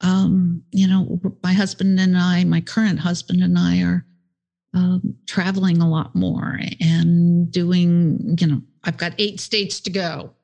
[0.03, 4.05] um, you know, my husband and I, my current husband and I are
[4.75, 10.35] um, traveling a lot more and doing, you know, I've got eight states to go.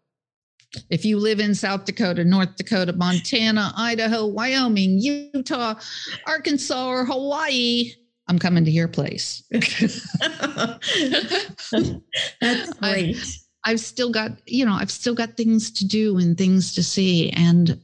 [0.91, 5.75] If you live in South Dakota, North Dakota, Montana, Idaho, Wyoming, Utah,
[6.27, 7.93] Arkansas, or Hawaii,
[8.29, 9.43] I'm coming to your place.
[9.51, 9.73] That's
[12.81, 13.17] great.
[13.17, 13.23] I,
[13.65, 17.31] I've still got, you know, I've still got things to do and things to see.
[17.31, 17.83] And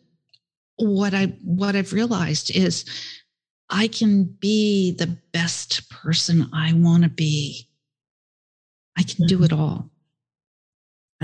[0.76, 2.84] what I what I've realized is
[3.70, 7.68] I can be the best person I want to be.
[8.96, 9.60] I can do it mm-hmm.
[9.60, 9.90] all.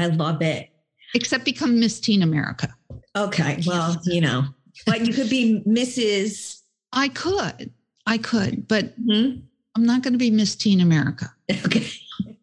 [0.01, 0.69] I love it.
[1.15, 2.75] Except become Miss Teen America.
[3.17, 3.63] Okay.
[3.67, 4.45] Well, you know,
[4.87, 6.61] but you could be Mrs.
[6.93, 7.73] I could.
[8.07, 9.41] I could, but mm-hmm.
[9.77, 11.33] I'm not going to be Miss Teen America.
[11.67, 11.87] Okay.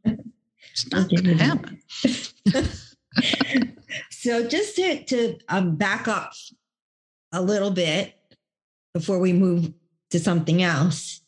[0.06, 1.82] It's not going to happen.
[4.12, 6.34] so just to, to um, back up
[7.32, 8.14] a little bit
[8.94, 9.74] before we move
[10.12, 11.22] to something else.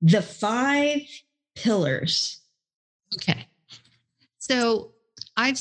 [0.00, 1.02] The five
[1.54, 2.40] pillars.
[3.14, 3.46] Okay.
[4.38, 4.92] So
[5.36, 5.58] I've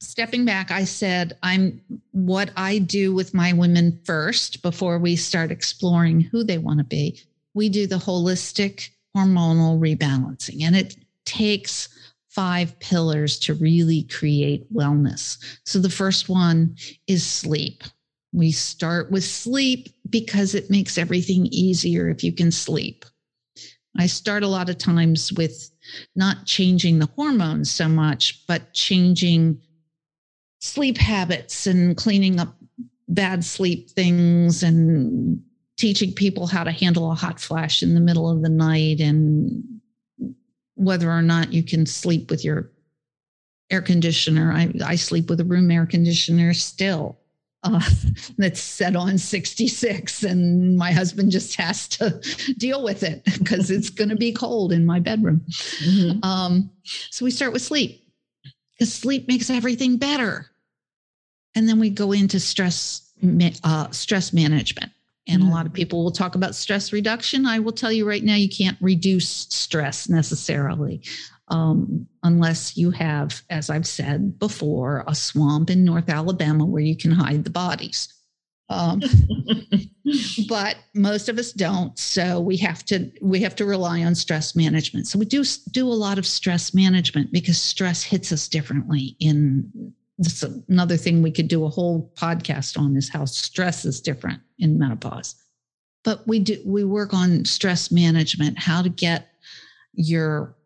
[0.00, 1.80] stepping back, I said, I'm
[2.12, 6.84] what I do with my women first before we start exploring who they want to
[6.84, 7.20] be.
[7.54, 11.88] We do the holistic hormonal rebalancing, and it takes
[12.28, 15.38] five pillars to really create wellness.
[15.64, 16.76] So the first one
[17.06, 17.82] is sleep.
[18.34, 23.06] We start with sleep because it makes everything easier if you can sleep.
[23.98, 25.70] I start a lot of times with
[26.14, 29.60] not changing the hormones so much, but changing
[30.60, 32.56] sleep habits and cleaning up
[33.08, 35.42] bad sleep things and
[35.76, 39.62] teaching people how to handle a hot flash in the middle of the night and
[40.74, 42.70] whether or not you can sleep with your
[43.70, 44.52] air conditioner.
[44.52, 47.18] I, I sleep with a room air conditioner still
[47.74, 47.80] uh,
[48.38, 52.20] that's set on 66 and my husband just has to
[52.58, 55.42] deal with it because it's going to be cold in my bedroom.
[55.84, 56.24] Mm-hmm.
[56.24, 56.70] um,
[57.10, 58.02] so we start with sleep
[58.72, 60.46] because sleep makes everything better.
[61.54, 63.02] And then we go into stress
[63.64, 64.92] uh, stress management.
[65.26, 65.50] And mm-hmm.
[65.50, 67.46] a lot of people will talk about stress reduction.
[67.46, 71.02] I will tell you right now you can't reduce stress necessarily
[71.48, 76.96] um, unless you have, as I've said before, a swamp in North Alabama where you
[76.96, 78.12] can hide the bodies.
[78.68, 79.00] Um,
[80.48, 84.56] but most of us don't, so we have to we have to rely on stress
[84.56, 85.06] management.
[85.06, 89.16] So we do do a lot of stress management because stress hits us differently.
[89.20, 94.00] In that's another thing we could do a whole podcast on is how stress is
[94.00, 95.36] different in menopause.
[96.02, 99.28] But we do we work on stress management, how to get
[99.92, 100.56] your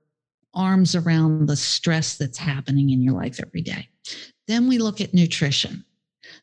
[0.54, 3.88] arms around the stress that's happening in your life every day.
[4.48, 5.84] Then we look at nutrition.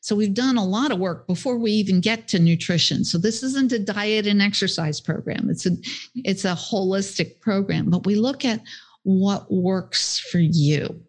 [0.01, 3.03] So we've done a lot of work before we even get to nutrition.
[3.03, 5.49] So this isn't a diet and exercise program.
[5.49, 5.71] It's a
[6.15, 8.61] it's a holistic program, but we look at
[9.03, 11.01] what works for you.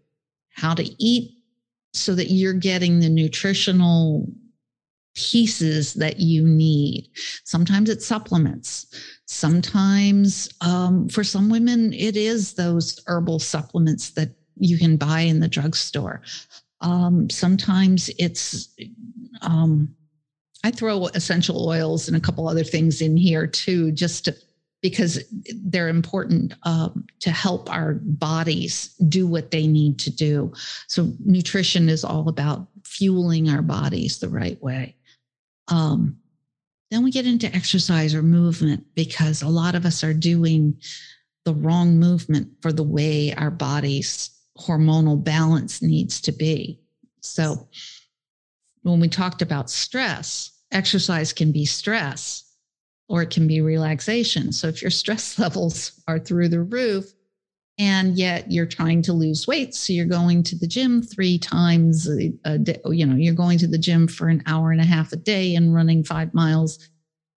[0.51, 1.33] How to eat
[1.93, 4.29] so that you're getting the nutritional
[5.15, 7.09] pieces that you need.
[7.45, 8.87] Sometimes it's supplements.
[9.27, 15.41] Sometimes, um, for some women, it is those herbal supplements that you can buy in
[15.41, 16.23] the drugstore.
[16.81, 18.75] Um, sometimes it's,
[19.43, 19.95] um,
[20.65, 24.37] I throw essential oils and a couple other things in here too, just to,
[24.81, 25.25] because
[25.65, 30.53] they're important um, to help our bodies do what they need to do.
[30.87, 34.95] So, nutrition is all about fueling our bodies the right way.
[35.69, 36.19] Um,
[36.91, 40.81] then we get into exercise or movement because a lot of us are doing
[41.45, 46.81] the wrong movement for the way our body's hormonal balance needs to be.
[47.21, 47.69] So,
[48.83, 52.45] when we talked about stress, exercise can be stress
[53.09, 54.53] or it can be relaxation.
[54.53, 57.13] So, if your stress levels are through the roof,
[57.79, 59.75] and yet you're trying to lose weight.
[59.75, 62.09] So you're going to the gym three times
[62.45, 65.13] a day you know you're going to the gym for an hour and a half
[65.13, 66.89] a day and running five miles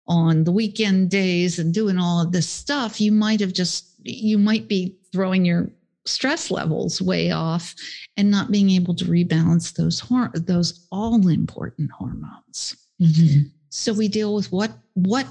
[0.07, 3.01] on the weekend days and doing all of this stuff.
[3.01, 5.71] You might have just you might be throwing your
[6.07, 7.75] stress levels way off
[8.17, 12.77] and not being able to rebalance those hor- those all important hormones.
[13.01, 13.43] Mm-hmm.
[13.69, 15.27] so we deal with what what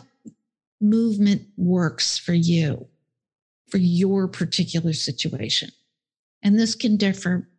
[0.79, 2.87] movement works for you
[3.69, 5.69] for your particular situation.
[6.43, 7.49] And this can differ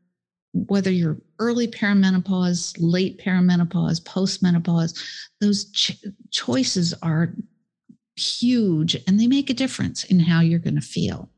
[0.53, 4.99] whether you're early perimenopause, late perimenopause, postmenopause,
[5.41, 7.35] those ch- choices are
[8.17, 11.31] huge and they make a difference in how you're going to feel.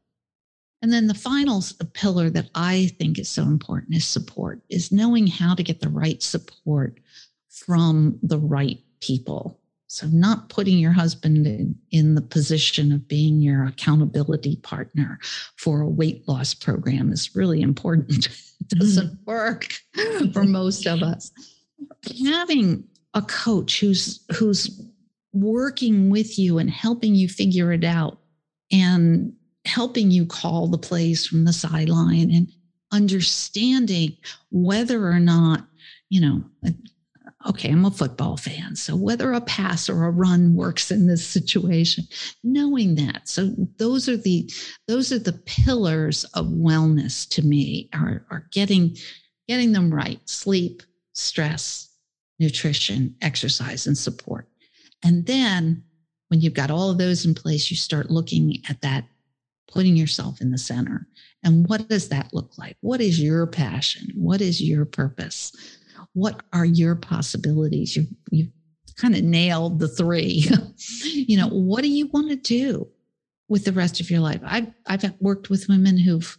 [0.83, 1.63] And then the final
[1.93, 5.91] pillar that I think is so important is support, is knowing how to get the
[5.91, 6.99] right support
[7.51, 9.60] from the right people.
[9.93, 15.19] So, not putting your husband in, in, the position of being your accountability partner
[15.57, 18.27] for a weight loss program is really important.
[18.61, 19.27] it doesn't mm.
[19.27, 19.75] work
[20.33, 21.33] for most of us.
[22.25, 22.85] Having
[23.15, 24.81] a coach who's who's
[25.33, 28.21] working with you and helping you figure it out
[28.71, 29.33] and
[29.65, 32.47] helping you call the plays from the sideline and
[32.93, 34.17] understanding
[34.53, 35.67] whether or not
[36.11, 36.45] you know
[37.47, 38.77] okay, I'm a football fan.
[38.77, 42.05] So whether a pass or a run works in this situation,
[42.45, 43.29] knowing that.
[43.29, 44.51] So those are the
[44.87, 48.97] those are the pillars of wellness to me are, are getting
[49.49, 50.21] getting them right.
[50.29, 50.83] Sleep,
[51.13, 51.95] stress,
[52.39, 54.49] nutrition, exercise, and support.
[55.03, 55.83] And then
[56.29, 59.05] when you've got all of those in place, you start looking at that,
[59.67, 61.09] putting yourself in the center.
[61.43, 62.77] And what does that look like?
[62.81, 64.13] What is your passion?
[64.15, 65.53] What is your purpose?
[66.15, 67.97] What are your possibilities?
[67.97, 68.49] You you
[68.97, 70.45] kind of nailed the three.
[71.05, 72.89] you know, what do you want to do
[73.49, 74.41] with the rest of your life?
[74.45, 76.37] I've I've worked with women who've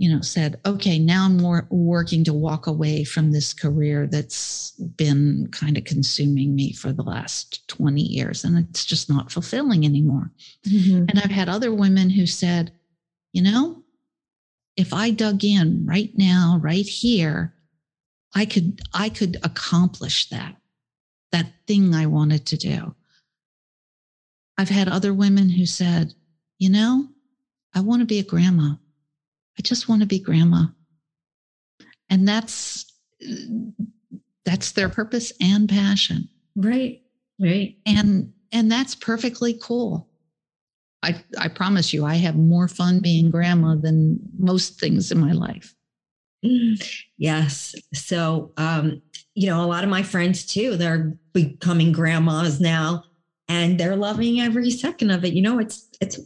[0.00, 4.70] you know said okay now i'm more working to walk away from this career that's
[4.96, 9.84] been kind of consuming me for the last 20 years and it's just not fulfilling
[9.84, 10.32] anymore
[10.66, 11.04] mm-hmm.
[11.06, 12.72] and i've had other women who said
[13.32, 13.82] you know
[14.74, 17.54] if i dug in right now right here
[18.34, 20.56] I could I could accomplish that
[21.32, 22.94] that thing I wanted to do.
[24.58, 26.14] I've had other women who said,
[26.58, 27.08] "You know,
[27.74, 28.74] I want to be a grandma.
[29.58, 30.66] I just want to be grandma."
[32.08, 32.92] And that's
[34.44, 36.28] that's their purpose and passion.
[36.56, 37.02] Right.
[37.38, 37.76] Right.
[37.86, 40.08] And and that's perfectly cool.
[41.02, 45.32] I I promise you I have more fun being grandma than most things in my
[45.32, 45.74] life.
[47.18, 47.74] Yes.
[47.92, 49.02] So, um,
[49.34, 53.04] you know, a lot of my friends too, they're becoming grandmas now
[53.46, 55.34] and they're loving every second of it.
[55.34, 56.18] You know, it's, it's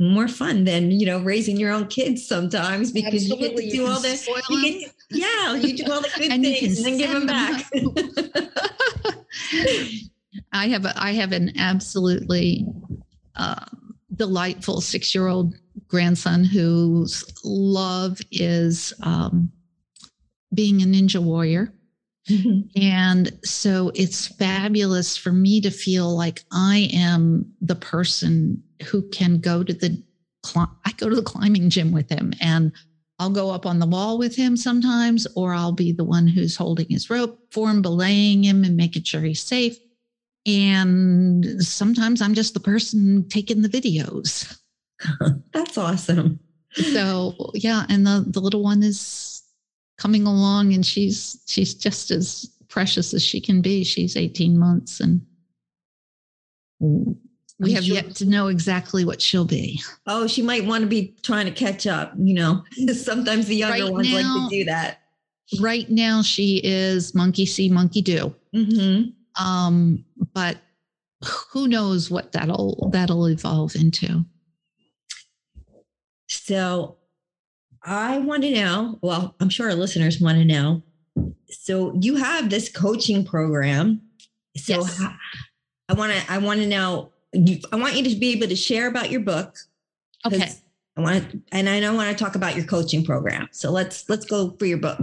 [0.00, 3.46] more fun than, you know, raising your own kids sometimes because Absolutely.
[3.46, 4.26] you get to do all this.
[4.26, 5.54] Get, yeah.
[5.54, 7.70] You do all the good and things and give them back.
[10.52, 12.64] I have, a, I have an absolutely,
[13.36, 13.66] uh,
[14.14, 15.54] delightful six year old
[15.88, 19.50] grandson whose love is um,
[20.54, 21.72] being a ninja warrior.
[22.28, 22.80] Mm-hmm.
[22.80, 29.38] And so it's fabulous for me to feel like I am the person who can
[29.38, 30.02] go to the
[30.54, 32.72] I go to the climbing gym with him and
[33.18, 36.56] I'll go up on the wall with him sometimes, or I'll be the one who's
[36.56, 39.76] holding his rope for him, belaying him and making sure he's safe.
[40.46, 44.56] And sometimes I'm just the person taking the videos.
[45.52, 46.38] That's awesome.
[46.72, 49.37] So yeah, and the the little one is
[49.98, 53.84] coming along and she's she's just as precious as she can be.
[53.84, 55.20] She's 18 months and
[57.58, 59.82] we have yet to know exactly what she'll be.
[60.06, 62.62] Oh, she might want to be trying to catch up, you know.
[62.94, 65.00] Sometimes the younger right ones now, like to do that.
[65.60, 68.34] Right now she is monkey see, monkey do.
[68.54, 69.44] Mm-hmm.
[69.44, 70.58] Um, but
[71.50, 74.24] who knows what that'll that'll evolve into.
[76.28, 76.97] So
[77.82, 80.82] I want to know, well, I'm sure our listeners want to know.
[81.48, 84.00] So you have this coaching program.
[84.56, 85.02] So yes.
[85.88, 88.56] I want to I want to know you, I want you to be able to
[88.56, 89.56] share about your book.
[90.26, 90.50] Okay.
[90.96, 93.48] I want to and I don't want to talk about your coaching program.
[93.52, 95.00] So let's let's go for your book.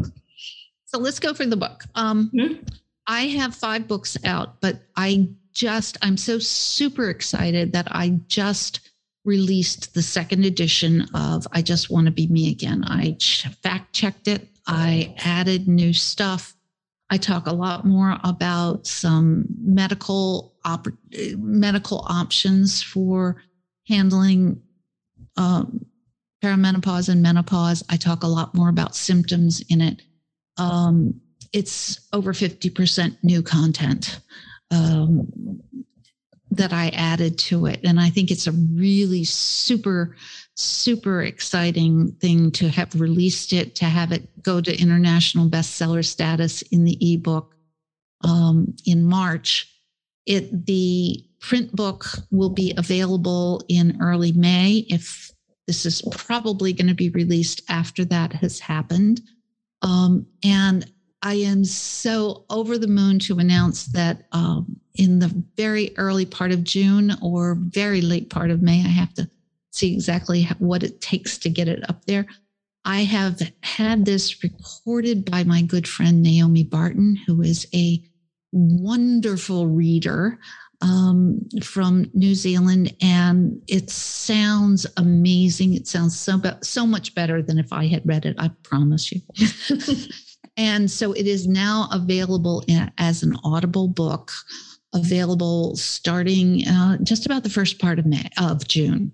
[0.86, 1.84] So let's go for the book.
[1.96, 2.64] Um, mm-hmm.
[3.08, 8.92] I have five books out, but I just, I'm so super excited that I just
[9.26, 12.84] released the second edition of I Just Want to Be Me Again.
[12.86, 13.18] I
[13.62, 16.56] fact checked it, I added new stuff.
[17.10, 20.88] I talk a lot more about some medical op-
[21.38, 23.44] medical options for
[23.88, 24.62] handling
[25.38, 25.86] um,
[26.44, 27.84] perimenopause and menopause.
[27.90, 30.02] I talk a lot more about symptoms in it.
[30.58, 31.22] Um,
[31.54, 34.20] it's over 50% new content
[34.72, 35.28] um,
[36.52, 37.82] that I added to it.
[37.84, 40.16] And I think it's a really super,
[40.56, 46.62] super exciting thing to have released it, to have it go to international bestseller status
[46.64, 47.56] in the ebook
[48.24, 49.72] um, in March.
[50.26, 54.86] It the print book will be available in early May.
[54.90, 55.32] If
[55.68, 59.22] this is probably going to be released after that has happened.
[59.82, 60.90] Um, and
[61.26, 66.52] I am so over the moon to announce that um, in the very early part
[66.52, 69.28] of June or very late part of May, I have to
[69.72, 72.28] see exactly what it takes to get it up there.
[72.86, 78.04] I have had this recorded by my good friend Naomi Barton, who is a
[78.52, 80.38] wonderful reader
[80.82, 85.74] um, from New Zealand, and it sounds amazing.
[85.74, 88.36] It sounds so so much better than if I had read it.
[88.38, 89.22] I promise you.
[90.58, 94.32] and so it is now available in, as an Audible book,
[94.94, 99.12] available starting uh, just about the first part of May of June.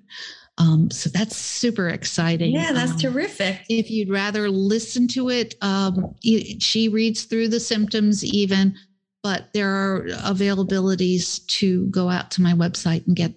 [0.58, 2.54] Um, so that's super exciting.
[2.54, 3.62] Yeah, that's um, terrific.
[3.70, 8.76] If you'd rather listen to it, um, she reads through the symptoms even
[9.24, 13.34] but there are availabilities to go out to my website and get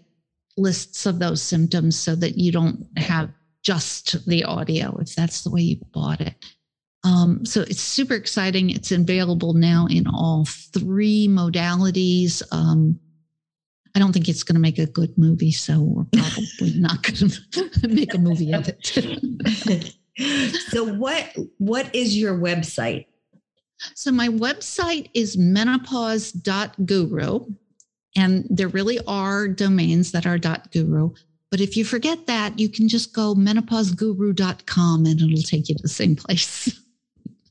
[0.57, 3.31] lists of those symptoms so that you don't have
[3.63, 6.35] just the audio if that's the way you bought it.
[7.05, 8.71] Um, so it's super exciting.
[8.71, 12.43] It's available now in all three modalities.
[12.51, 12.99] Um,
[13.95, 17.31] I don't think it's going to make a good movie, so we're probably not going
[17.53, 19.95] to make a movie of it.
[20.71, 23.07] so what what is your website?
[23.95, 27.41] So my website is menopause.guru.
[28.17, 31.11] And there really are domains that are .guru.
[31.51, 35.83] But if you forget that, you can just go menopauseguru.com and it'll take you to
[35.83, 36.81] the same place.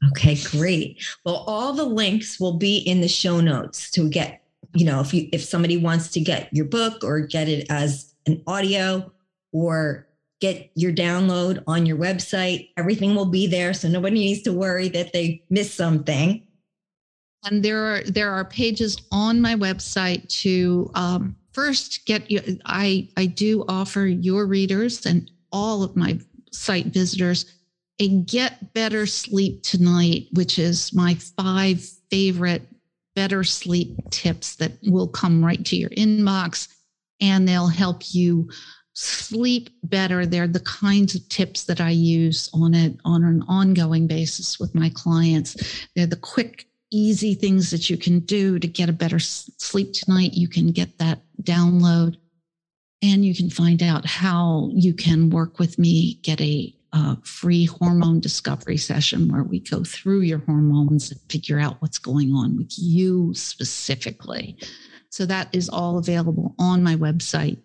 [0.09, 1.03] Okay, great.
[1.25, 4.41] Well, all the links will be in the show notes to get,
[4.73, 8.13] you know, if you if somebody wants to get your book or get it as
[8.25, 9.11] an audio
[9.51, 10.07] or
[10.43, 12.69] get your download on your website.
[12.75, 13.73] Everything will be there.
[13.73, 16.45] So nobody needs to worry that they miss something.
[17.45, 22.41] And there are there are pages on my website to um, first get you.
[22.65, 26.19] I I do offer your readers and all of my
[26.51, 27.52] site visitors
[27.99, 32.63] a get better sleep tonight, which is my five favorite
[33.15, 36.67] better sleep tips that will come right to your inbox
[37.21, 38.49] and they'll help you
[38.93, 40.25] sleep better.
[40.25, 44.73] They're the kinds of tips that I use on it on an ongoing basis with
[44.75, 45.87] my clients.
[45.95, 50.33] They're the quick, easy things that you can do to get a better sleep tonight.
[50.33, 52.17] You can get that download
[53.01, 56.73] and you can find out how you can work with me, get a
[57.23, 62.31] free hormone discovery session where we go through your hormones and figure out what's going
[62.33, 64.57] on with you specifically.
[65.09, 67.59] So that is all available on my website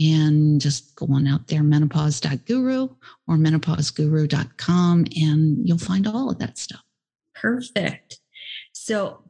[0.00, 2.88] and just go on out there, menopause.guru
[3.28, 6.82] or menopauseguru.com, and you'll find all of that stuff.
[7.34, 8.18] Perfect.
[8.72, 9.22] So,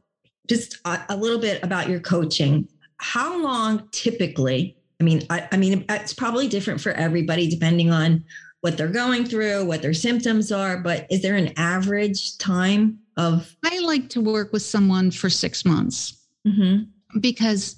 [0.47, 2.67] just a, a little bit about your coaching.
[2.97, 4.77] How long typically?
[4.99, 8.23] I mean, I, I mean, it's probably different for everybody depending on
[8.61, 13.55] what they're going through, what their symptoms are, but is there an average time of?
[13.65, 17.19] I like to work with someone for six months mm-hmm.
[17.19, 17.75] because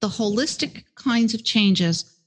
[0.00, 2.18] the holistic kinds of changes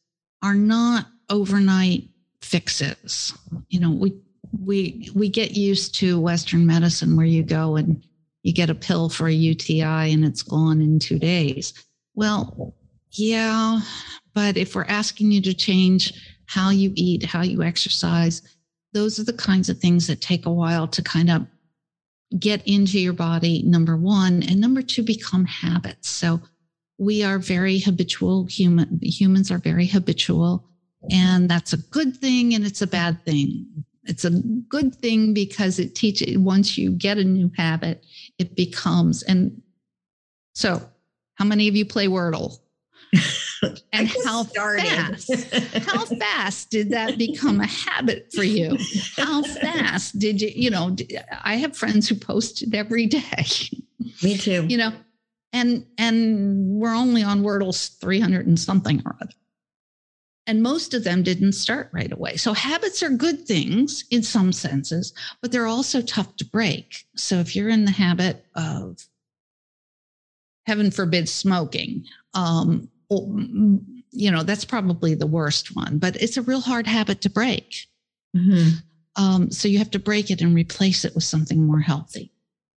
[0.41, 2.09] are not overnight
[2.41, 3.33] fixes.
[3.69, 4.13] You know, we
[4.59, 8.03] we we get used to Western medicine where you go and
[8.43, 11.73] you get a pill for a UTI and it's gone in two days.
[12.15, 12.73] Well,
[13.11, 13.81] yeah,
[14.33, 16.13] but if we're asking you to change
[16.51, 18.41] how you eat, how you exercise,
[18.93, 21.47] those are the kinds of things that take a while to kind of
[22.37, 26.09] get into your body, number one, and number two, become habits.
[26.09, 26.41] So
[26.97, 30.67] we are very habitual human humans are very habitual
[31.09, 33.65] and that's a good thing and it's a bad thing.
[34.03, 34.29] It's a
[34.67, 38.05] good thing because it teaches once you get a new habit
[38.37, 39.61] it becomes and
[40.53, 40.81] so
[41.35, 42.59] how many of you play wordle
[43.93, 45.33] and how fast
[45.85, 48.77] how fast did that become a habit for you?
[49.17, 50.95] How fast did you you know
[51.43, 53.45] i have friends who posted every day.
[54.23, 54.65] Me too.
[54.67, 54.93] You know
[55.53, 59.33] and and we're only on wordle's 300 and something or other.
[60.47, 62.35] And most of them didn't start right away.
[62.35, 67.05] So habits are good things in some senses but they're also tough to break.
[67.15, 69.05] So if you're in the habit of
[70.65, 76.61] heaven forbid smoking um, you know, that's probably the worst one, but it's a real
[76.61, 77.87] hard habit to break.
[78.35, 78.77] Mm-hmm.
[79.21, 82.31] Um, so you have to break it and replace it with something more healthy.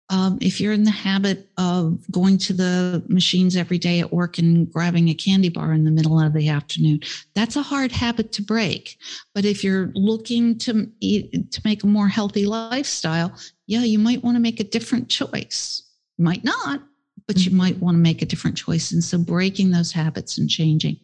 [0.09, 4.37] Um, if you're in the habit of going to the machines every day at work
[4.37, 7.01] and grabbing a candy bar in the middle of the afternoon,
[7.35, 8.99] that's a hard habit to break.
[9.35, 13.33] But if you're looking to eat, to make a more healthy lifestyle,
[13.67, 15.83] yeah, you might want to make a different choice.
[16.19, 16.83] You might not,
[17.27, 17.59] but you mm-hmm.
[17.59, 18.93] might want to make a different choice.
[18.93, 20.99] And so breaking those habits and changing.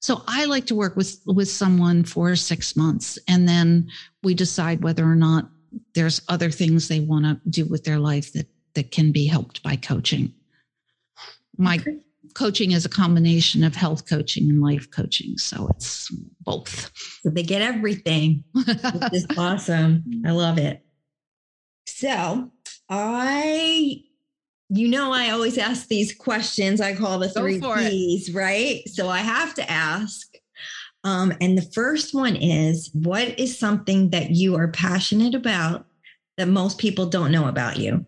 [0.00, 3.88] So I like to work with with someone for six months, and then
[4.22, 5.50] we decide whether or not
[5.94, 9.62] there's other things they want to do with their life that that can be helped
[9.62, 10.32] by coaching.
[11.56, 11.98] My okay.
[12.34, 16.08] coaching is a combination of health coaching and life coaching, so it's
[16.42, 16.92] both.
[17.22, 18.44] So they get everything.
[18.52, 20.04] Which is awesome.
[20.24, 20.76] I love it.
[20.76, 20.84] Mm-hmm.
[21.86, 22.52] So
[22.88, 24.04] I
[24.70, 26.80] you know, I always ask these questions.
[26.80, 28.86] I call the three P's, right?
[28.88, 30.26] So I have to ask.
[31.04, 35.86] Um, and the first one is what is something that you are passionate about
[36.36, 38.04] that most people don't know about you?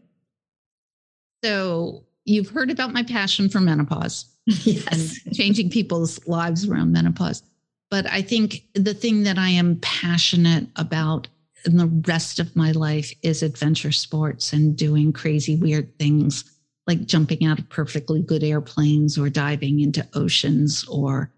[1.42, 5.18] So you've heard about my passion for menopause yes.
[5.32, 7.42] changing people's lives around menopause.
[7.90, 11.26] But I think the thing that I am passionate about
[11.64, 16.44] in the rest of my life is adventure sports and doing crazy, weird things
[16.86, 21.32] like jumping out of perfectly good airplanes or diving into oceans or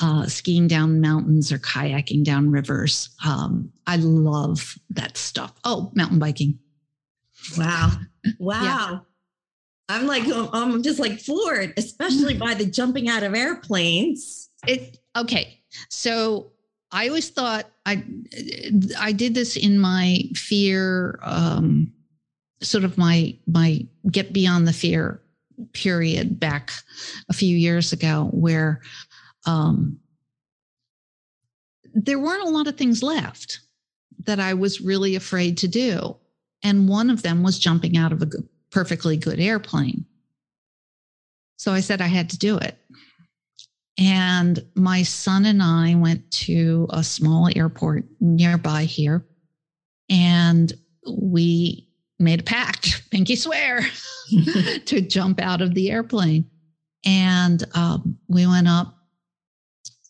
[0.00, 3.10] uh, skiing down mountains or kayaking down rivers.
[3.24, 5.52] Um, I love that stuff.
[5.64, 6.58] Oh, mountain biking.
[7.56, 7.92] Wow.
[8.38, 8.62] Wow.
[8.62, 8.98] yeah.
[9.88, 14.50] I'm like, I'm just like floored, especially by the jumping out of airplanes.
[14.66, 15.60] It okay.
[15.88, 16.50] So
[16.92, 18.04] I always thought I
[18.98, 21.92] I did this in my fear, um,
[22.62, 25.20] sort of my my get beyond the fear
[25.72, 26.70] period back
[27.28, 28.82] a few years ago, where
[29.46, 29.98] um,
[31.94, 33.60] there weren't a lot of things left
[34.24, 36.16] that I was really afraid to do,
[36.62, 38.30] and one of them was jumping out of a
[38.70, 40.04] perfectly good airplane.
[41.56, 42.78] So I said I had to do it.
[43.98, 49.26] And my son and I went to a small airport nearby here.
[50.10, 50.72] And
[51.08, 51.88] we
[52.18, 53.82] made a pact, pinky swear,
[54.84, 56.50] to jump out of the airplane.
[57.04, 58.94] And um, we went up,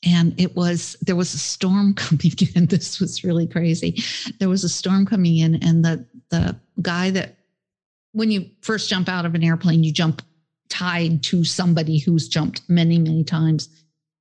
[0.05, 2.66] and it was there was a storm coming in.
[2.66, 4.03] This was really crazy.
[4.39, 7.37] There was a storm coming in, and the the guy that
[8.12, 10.22] when you first jump out of an airplane, you jump
[10.69, 13.69] tied to somebody who's jumped many, many times.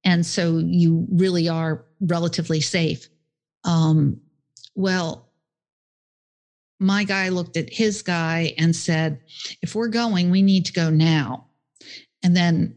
[0.04, 3.08] And so you really are relatively safe.
[3.64, 4.22] Um,
[4.76, 5.32] well,
[6.80, 9.22] my guy looked at his guy and said,
[9.62, 11.48] if we're going, we need to go now.
[12.24, 12.76] And then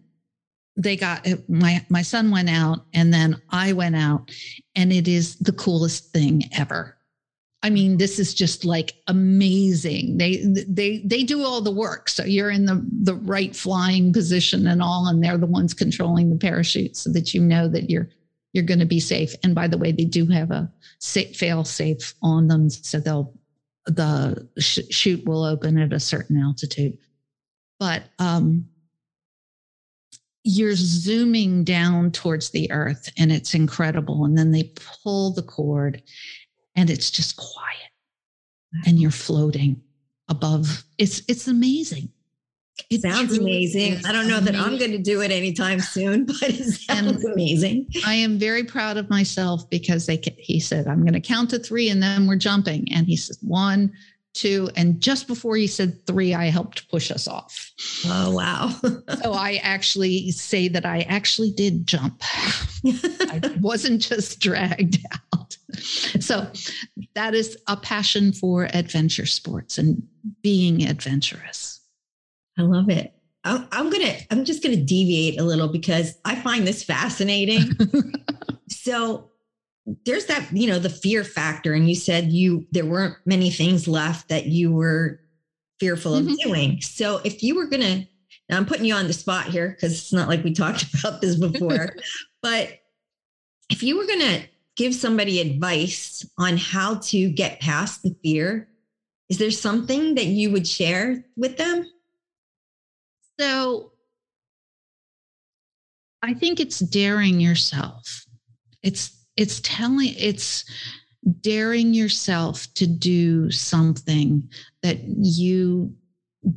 [0.76, 4.30] they got my my son went out and then I went out
[4.76, 6.97] and it is the coolest thing ever.
[7.62, 10.18] I mean, this is just like amazing.
[10.18, 12.08] They they they do all the work.
[12.08, 16.30] So you're in the the right flying position and all, and they're the ones controlling
[16.30, 18.08] the parachute so that you know that you're
[18.52, 19.34] you're going to be safe.
[19.42, 23.34] And by the way, they do have a safe, fail safe on them, so they'll
[23.86, 26.96] the sh- chute will open at a certain altitude.
[27.80, 28.66] But um,
[30.44, 34.24] you're zooming down towards the earth, and it's incredible.
[34.24, 36.02] And then they pull the cord,
[36.78, 37.90] and it's just quiet
[38.86, 39.82] and you're floating
[40.28, 42.08] above it's it's amazing
[42.90, 44.06] it sounds amazing.
[44.06, 44.44] I don't know amazing.
[44.44, 47.88] that I'm going to do it anytime soon, but it sounds and amazing.
[48.06, 51.58] I am very proud of myself because they he said I'm going to count to
[51.58, 53.92] three and then we're jumping, and he said one,
[54.32, 57.72] two, and just before he said three, I helped push us off.
[58.06, 58.68] Oh wow!
[59.22, 62.22] so I actually say that I actually did jump.
[62.86, 65.27] I wasn't just dragged out.
[66.20, 66.50] So
[67.14, 70.02] that is a passion for adventure sports and
[70.42, 71.80] being adventurous.
[72.58, 73.14] I love it.
[73.44, 74.14] I'm gonna.
[74.30, 77.70] I'm just gonna deviate a little because I find this fascinating.
[78.68, 79.30] so
[80.04, 83.88] there's that, you know, the fear factor, and you said you there weren't many things
[83.88, 85.20] left that you were
[85.80, 86.48] fearful of mm-hmm.
[86.48, 86.80] doing.
[86.82, 88.06] So if you were gonna
[88.50, 91.22] Now I'm putting you on the spot here because it's not like we talked about
[91.22, 91.94] this before.
[92.42, 92.80] but
[93.70, 94.42] if you were going to
[94.78, 98.68] give somebody advice on how to get past the fear,
[99.28, 101.84] is there something that you would share with them?
[103.38, 103.92] So
[106.22, 108.24] I think it's daring yourself.
[108.82, 110.64] It's it's telling it's
[111.40, 114.48] daring yourself to do something
[114.82, 115.94] that you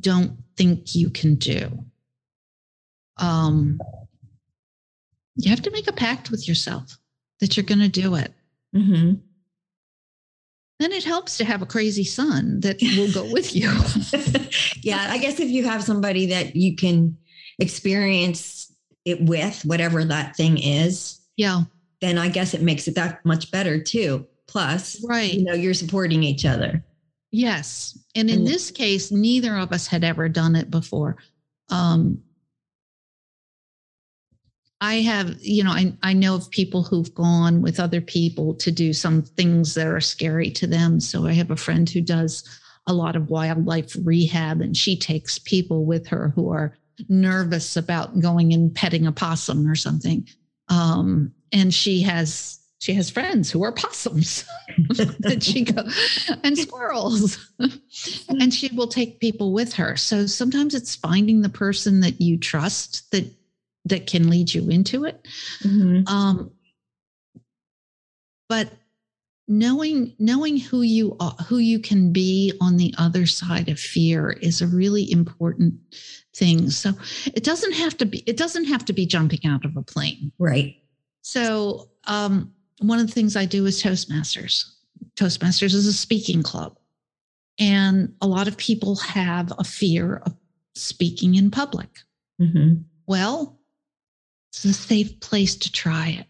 [0.00, 1.84] don't think you can do.
[3.18, 3.80] Um,
[5.36, 6.96] you have to make a pact with yourself
[7.42, 8.32] that you're going to do it.
[8.74, 9.14] Mm-hmm.
[10.78, 13.68] Then it helps to have a crazy son that will go with you.
[14.82, 17.18] yeah, I guess if you have somebody that you can
[17.58, 18.72] experience
[19.04, 21.20] it with, whatever that thing is.
[21.36, 21.62] Yeah.
[22.00, 24.24] Then I guess it makes it that much better too.
[24.46, 25.34] Plus, right.
[25.34, 26.84] you know, you're supporting each other.
[27.32, 27.98] Yes.
[28.14, 31.16] And in this case, neither of us had ever done it before.
[31.70, 32.22] Um,
[34.82, 38.72] I have, you know, I, I know of people who've gone with other people to
[38.72, 40.98] do some things that are scary to them.
[40.98, 42.42] So I have a friend who does
[42.88, 46.76] a lot of wildlife rehab, and she takes people with her who are
[47.08, 50.26] nervous about going and petting a possum or something.
[50.68, 54.44] Um, and she has she has friends who are possums
[55.20, 55.84] that she go
[56.42, 57.38] and squirrels
[58.28, 62.36] and she will take people with her so sometimes it's finding the person that you
[62.36, 63.30] trust that
[63.84, 65.26] that can lead you into it
[65.62, 66.06] mm-hmm.
[66.06, 66.50] um,
[68.48, 68.72] but
[69.48, 74.30] knowing knowing who you are who you can be on the other side of fear
[74.40, 75.74] is a really important
[76.34, 76.92] thing so
[77.34, 80.30] it doesn't have to be it doesn't have to be jumping out of a plane
[80.38, 80.76] right
[81.22, 84.64] so um, one of the things I do is Toastmasters.
[85.14, 86.76] Toastmasters is a speaking club.
[87.58, 90.34] And a lot of people have a fear of
[90.74, 91.88] speaking in public.
[92.40, 92.82] Mm-hmm.
[93.06, 93.58] Well,
[94.52, 96.26] it's a safe place to try it.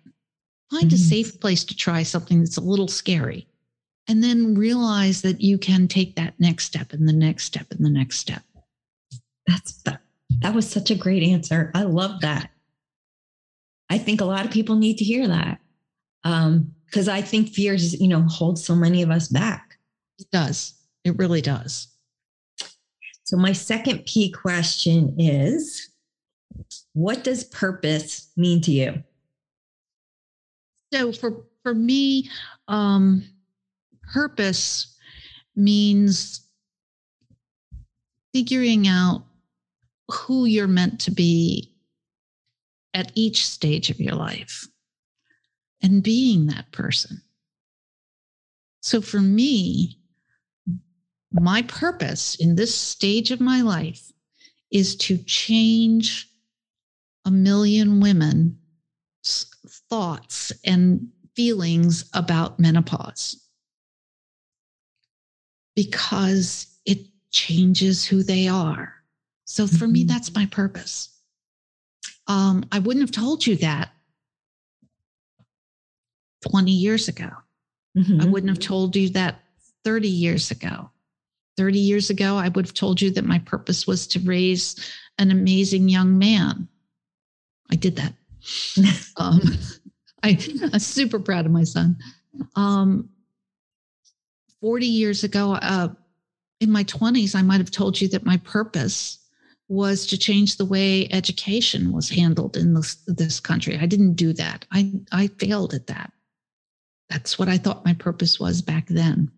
[0.70, 0.95] Find mm-hmm.
[0.95, 3.49] a safe place to try something that's a little scary.
[4.09, 7.85] And then realize that you can take that next step and the next step and
[7.85, 8.43] the next step.
[9.47, 10.01] That's that,
[10.41, 11.70] that was such a great answer.
[11.75, 12.51] I love that.
[13.91, 15.61] I think a lot of people need to hear that
[16.23, 19.79] because um, I think fears, you know, hold so many of us back.
[20.18, 20.75] It does.
[21.05, 21.89] It really does.
[23.25, 25.91] So my second P question is,
[26.95, 29.03] what does purpose mean to you?
[30.93, 32.28] So for for me,
[32.68, 33.24] um,
[34.12, 34.97] purpose
[35.55, 36.47] means
[38.32, 39.24] figuring out
[40.11, 41.72] who you're meant to be
[42.95, 44.66] at each stage of your life
[45.82, 47.22] and being that person.
[48.80, 49.99] So for me,
[51.32, 54.12] my purpose in this stage of my life
[54.70, 56.28] is to change
[57.25, 58.55] a million women's
[59.89, 63.43] thoughts and feelings about menopause
[65.75, 66.99] because it
[67.31, 68.93] changes who they are.
[69.45, 69.93] So for mm-hmm.
[69.93, 71.09] me, that's my purpose.
[72.27, 73.91] Um, I wouldn't have told you that
[76.49, 77.29] 20 years ago.
[77.97, 78.20] Mm-hmm.
[78.20, 79.41] I wouldn't have told you that
[79.85, 80.91] 30 years ago.
[81.57, 84.77] 30 years ago, I would have told you that my purpose was to raise
[85.18, 86.66] an amazing young man.
[87.73, 88.12] I did that.
[89.16, 89.41] um,
[90.23, 90.39] I,
[90.73, 91.97] am super proud of my son.
[92.55, 93.09] Um,
[94.61, 95.89] 40 years ago, uh,
[96.61, 99.18] in my 20s, I might have told you that my purpose
[99.68, 103.79] was to change the way education was handled in this, this country.
[103.79, 104.66] I didn't do that.
[104.70, 106.12] I, I failed at that.
[107.09, 109.31] That's what I thought my purpose was back then.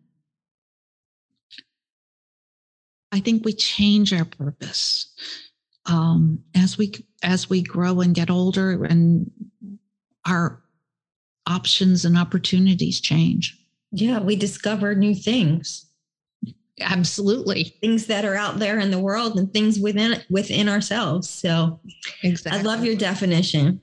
[3.12, 5.07] I think we change our purpose
[5.87, 9.30] um, as we as we grow and get older, and
[10.26, 10.62] our
[11.47, 13.59] options and opportunities change.
[13.93, 15.87] Yeah, we discover new things.
[16.80, 21.28] Absolutely, things that are out there in the world and things within within ourselves.
[21.28, 21.80] So,
[22.22, 22.61] exactly.
[22.61, 23.80] I love your definition.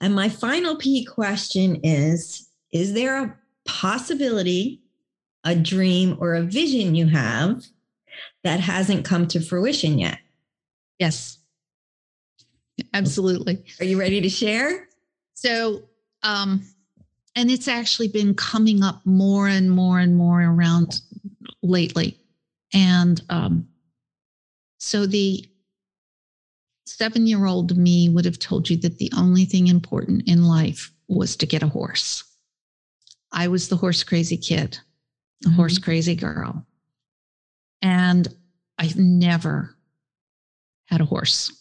[0.00, 4.82] And my final P question is is there a possibility,
[5.44, 7.64] a dream, or a vision you have
[8.42, 10.18] that hasn't come to fruition yet?
[10.98, 11.38] Yes,
[12.92, 13.64] absolutely.
[13.80, 14.88] Are you ready to share?
[15.34, 15.82] So,
[16.22, 16.62] um,
[17.36, 21.00] and it's actually been coming up more and more and more around
[21.62, 22.18] lately.
[22.72, 23.68] And um,
[24.78, 25.44] so the
[26.86, 30.92] seven year old me would have told you that the only thing important in life
[31.08, 32.24] was to get a horse.
[33.32, 34.78] I was the horse crazy kid,
[35.40, 35.56] the mm-hmm.
[35.56, 36.64] horse crazy girl.
[37.82, 38.28] And
[38.78, 39.76] I've never,
[40.86, 41.52] had a horse.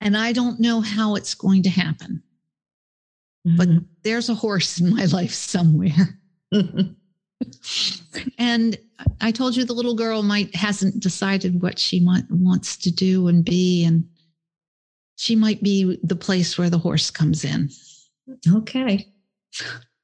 [0.00, 2.22] And I don't know how it's going to happen,
[3.46, 3.56] mm-hmm.
[3.56, 3.68] but
[4.02, 6.18] there's a horse in my life somewhere.
[8.38, 8.76] and
[9.20, 13.28] I told you the little girl might hasn't decided what she might, wants to do
[13.28, 14.04] and be, and
[15.16, 17.70] she might be the place where the horse comes in.
[18.48, 19.06] Okay.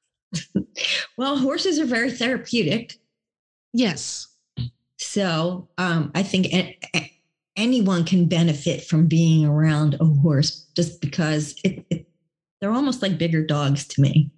[1.17, 2.95] well, horses are very therapeutic.
[3.73, 4.28] Yes.
[4.99, 6.77] So um, I think a-
[7.55, 12.07] anyone can benefit from being around a horse just because it, it,
[12.59, 14.31] they're almost like bigger dogs to me.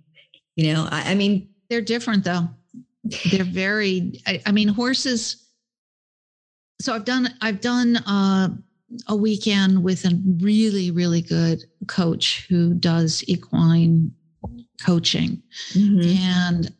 [0.55, 2.47] You know, I, I mean, they're different though.
[3.31, 5.47] They're very, I, I mean, horses.
[6.81, 8.49] So I've done, I've done uh,
[9.07, 14.11] a weekend with a really, really good coach who does equine
[14.83, 15.41] coaching.
[15.73, 16.23] Mm-hmm.
[16.23, 16.73] And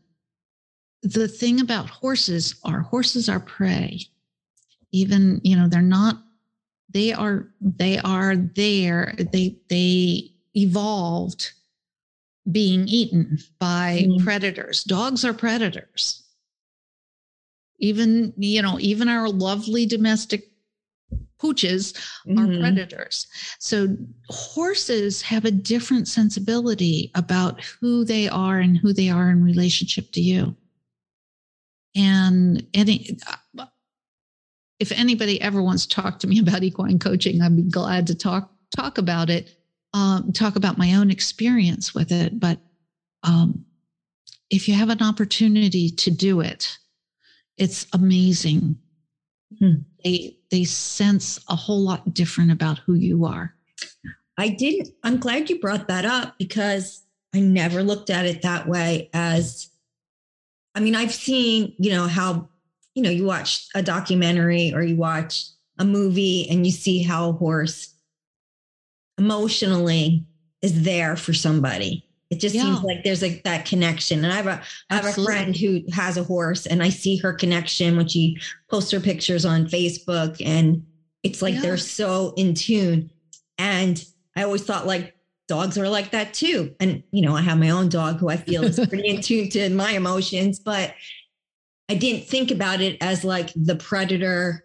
[1.04, 4.02] the thing about horses are horses are prey.
[4.92, 6.22] Even, you know, they're not,
[6.94, 9.16] they are, they are there.
[9.18, 11.52] They, they evolved
[12.52, 14.24] being eaten by mm-hmm.
[14.24, 14.84] predators.
[14.84, 16.24] Dogs are predators.
[17.80, 20.52] Even, you know, even our lovely domestic
[21.40, 21.94] pooches
[22.28, 22.38] mm-hmm.
[22.38, 23.28] are predators.
[23.60, 23.96] So
[24.28, 30.12] horses have a different sensibility about who they are and who they are in relationship
[30.12, 30.56] to you.
[31.96, 33.18] And any,
[34.80, 38.16] if anybody ever wants to talk to me about equine coaching, I'd be glad to
[38.16, 39.58] talk talk about it,
[39.94, 42.40] um, talk about my own experience with it.
[42.40, 42.60] But
[43.24, 43.66] um,
[44.50, 46.78] if you have an opportunity to do it,
[47.58, 48.78] it's amazing.
[49.60, 49.82] Hmm.
[50.04, 53.54] They they sense a whole lot different about who you are.
[54.38, 54.90] I didn't.
[55.04, 59.10] I'm glad you brought that up because I never looked at it that way.
[59.14, 59.70] As
[60.76, 62.50] I mean, I've seen you know how
[62.96, 65.46] you know you watch a documentary or you watch
[65.78, 67.94] a movie and you see how a horse
[69.18, 70.26] emotionally
[70.62, 72.64] is there for somebody it just yeah.
[72.64, 74.24] seems like there's like that connection.
[74.24, 75.34] And I have a I have Absolutely.
[75.34, 78.38] a friend who has a horse and I see her connection when she
[78.70, 80.86] posts her pictures on Facebook and
[81.24, 81.62] it's like yeah.
[81.62, 83.12] they're so in tune.
[83.58, 84.04] And
[84.38, 85.14] I always thought like
[85.48, 86.76] dogs are like that too.
[86.80, 89.50] And you know, I have my own dog who I feel is pretty in tune
[89.52, 90.94] to my emotions, but
[91.90, 94.64] I didn't think about it as like the predator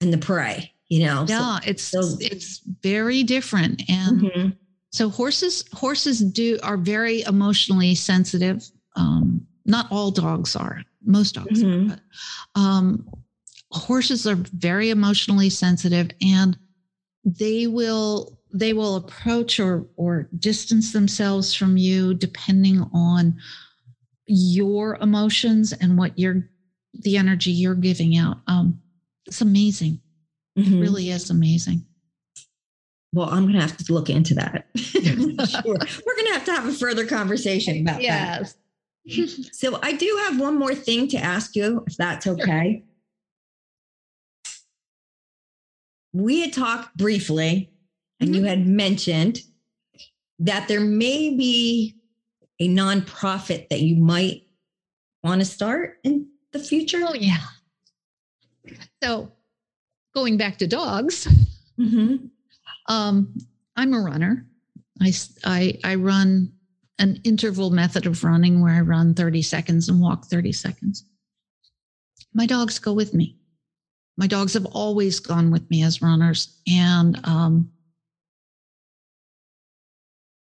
[0.00, 1.24] and the prey, you know.
[1.28, 3.82] Yeah, so, it's so, it's very different.
[3.88, 4.48] And mm-hmm
[4.94, 8.62] so horses horses do are very emotionally sensitive.
[8.94, 10.84] Um, not all dogs are.
[11.04, 11.90] Most dogs mm-hmm.
[11.90, 11.96] are.
[12.54, 13.08] But, um,
[13.72, 16.56] horses are very emotionally sensitive, and
[17.24, 23.36] they will they will approach or or distance themselves from you depending on
[24.26, 26.48] your emotions and what you're
[26.94, 28.38] the energy you're giving out.
[28.46, 28.80] Um,
[29.26, 30.00] it's amazing.
[30.56, 30.74] Mm-hmm.
[30.74, 31.84] It really is amazing.
[33.12, 34.66] Well, I'm going to have to look into that.
[34.76, 35.64] sure.
[35.64, 38.56] We're going to have to have a further conversation about yes.
[39.06, 39.06] that.
[39.52, 42.82] so I do have one more thing to ask you, if that's okay.
[42.82, 42.90] Sure.
[46.22, 47.73] We had talked briefly,
[48.20, 48.34] and mm-hmm.
[48.36, 49.40] you had mentioned
[50.38, 51.94] that there may be
[52.60, 54.42] a nonprofit that you might
[55.22, 57.00] want to start in the future.
[57.02, 57.38] Oh, yeah.
[59.02, 59.32] So
[60.14, 61.26] going back to dogs.
[61.78, 62.26] Mm-hmm.
[62.88, 63.34] Um,
[63.76, 64.46] I'm a runner.
[65.02, 65.12] I,
[65.44, 66.52] I, I run
[66.98, 71.04] an interval method of running where I run 30 seconds and walk 30 seconds.
[72.32, 73.36] My dogs go with me.
[74.16, 76.60] My dogs have always gone with me as runners.
[76.68, 77.70] And um,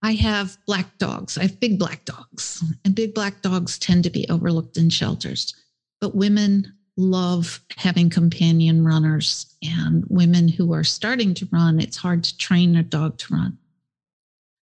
[0.06, 1.36] I have black dogs.
[1.36, 5.52] I have big black dogs, and big black dogs tend to be overlooked in shelters.
[6.00, 11.80] But women love having companion runners and women who are starting to run.
[11.80, 13.58] It's hard to train a dog to run.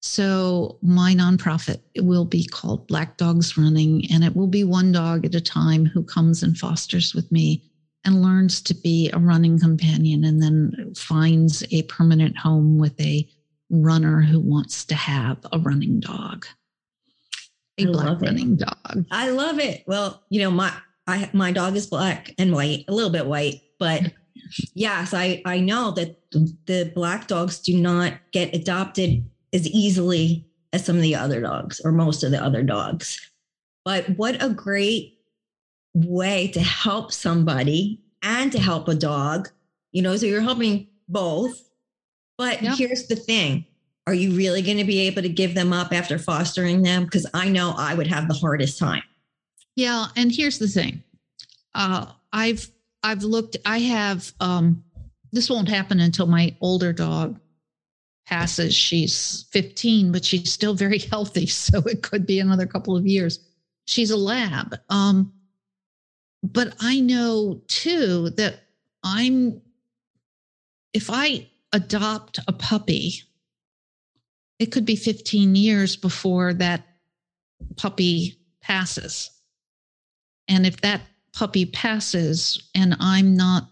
[0.00, 5.26] So my nonprofit will be called Black Dogs Running, and it will be one dog
[5.26, 7.64] at a time who comes and fosters with me
[8.04, 13.28] and learns to be a running companion and then finds a permanent home with a
[13.72, 16.46] runner who wants to have a running dog.
[17.78, 19.06] A I black running dog.
[19.10, 19.82] I love it.
[19.86, 20.72] Well, you know, my
[21.06, 24.12] I my dog is black and white, a little bit white, but
[24.74, 30.84] yes, I I know that the black dogs do not get adopted as easily as
[30.84, 33.20] some of the other dogs or most of the other dogs.
[33.84, 35.18] But what a great
[35.94, 39.48] way to help somebody and to help a dog,
[39.90, 41.68] you know, so you're helping both.
[42.38, 42.78] But yep.
[42.78, 43.66] here's the thing.
[44.06, 47.04] Are you really going to be able to give them up after fostering them?
[47.04, 49.02] Because I know I would have the hardest time.
[49.76, 51.02] Yeah, and here's the thing.
[51.74, 52.68] Uh, I've
[53.02, 53.56] I've looked.
[53.64, 54.82] I have um,
[55.32, 57.38] this won't happen until my older dog
[58.26, 58.74] passes.
[58.74, 61.46] She's 15, but she's still very healthy.
[61.46, 63.40] So it could be another couple of years.
[63.86, 64.76] She's a lab.
[64.88, 65.32] Um,
[66.42, 68.60] but I know too that
[69.04, 69.60] I'm,
[70.92, 73.22] if I adopt a puppy,
[74.58, 76.86] it could be 15 years before that
[77.76, 79.30] puppy passes.
[80.48, 81.02] And if that
[81.32, 83.68] puppy passes and I'm not,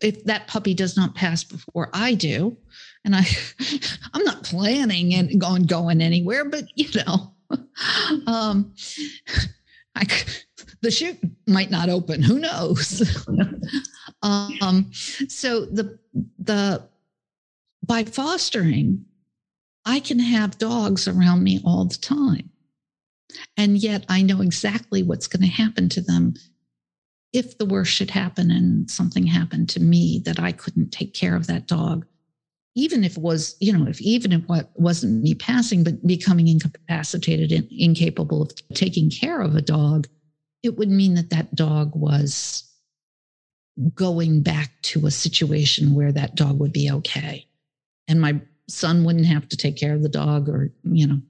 [0.00, 2.56] if that puppy does not pass before I do,
[3.04, 3.26] and I,
[4.14, 7.34] I'm not planning and on going anywhere, but you know,
[8.26, 8.74] um,
[9.94, 10.06] I,
[10.80, 12.22] the chute might not open.
[12.22, 13.02] Who knows?
[14.22, 15.98] Um, so the
[16.38, 16.88] the
[17.84, 19.04] by fostering,
[19.84, 22.50] I can have dogs around me all the time.
[23.56, 26.34] And yet I know exactly what's going to happen to them
[27.32, 31.36] if the worst should happen and something happened to me that I couldn't take care
[31.36, 32.06] of that dog.
[32.74, 36.48] Even if it was, you know, if even if what wasn't me passing, but becoming
[36.48, 40.06] incapacitated and incapable of taking care of a dog,
[40.62, 42.67] it would mean that that dog was
[43.94, 47.46] going back to a situation where that dog would be okay.
[48.06, 51.20] And my son wouldn't have to take care of the dog or, you know,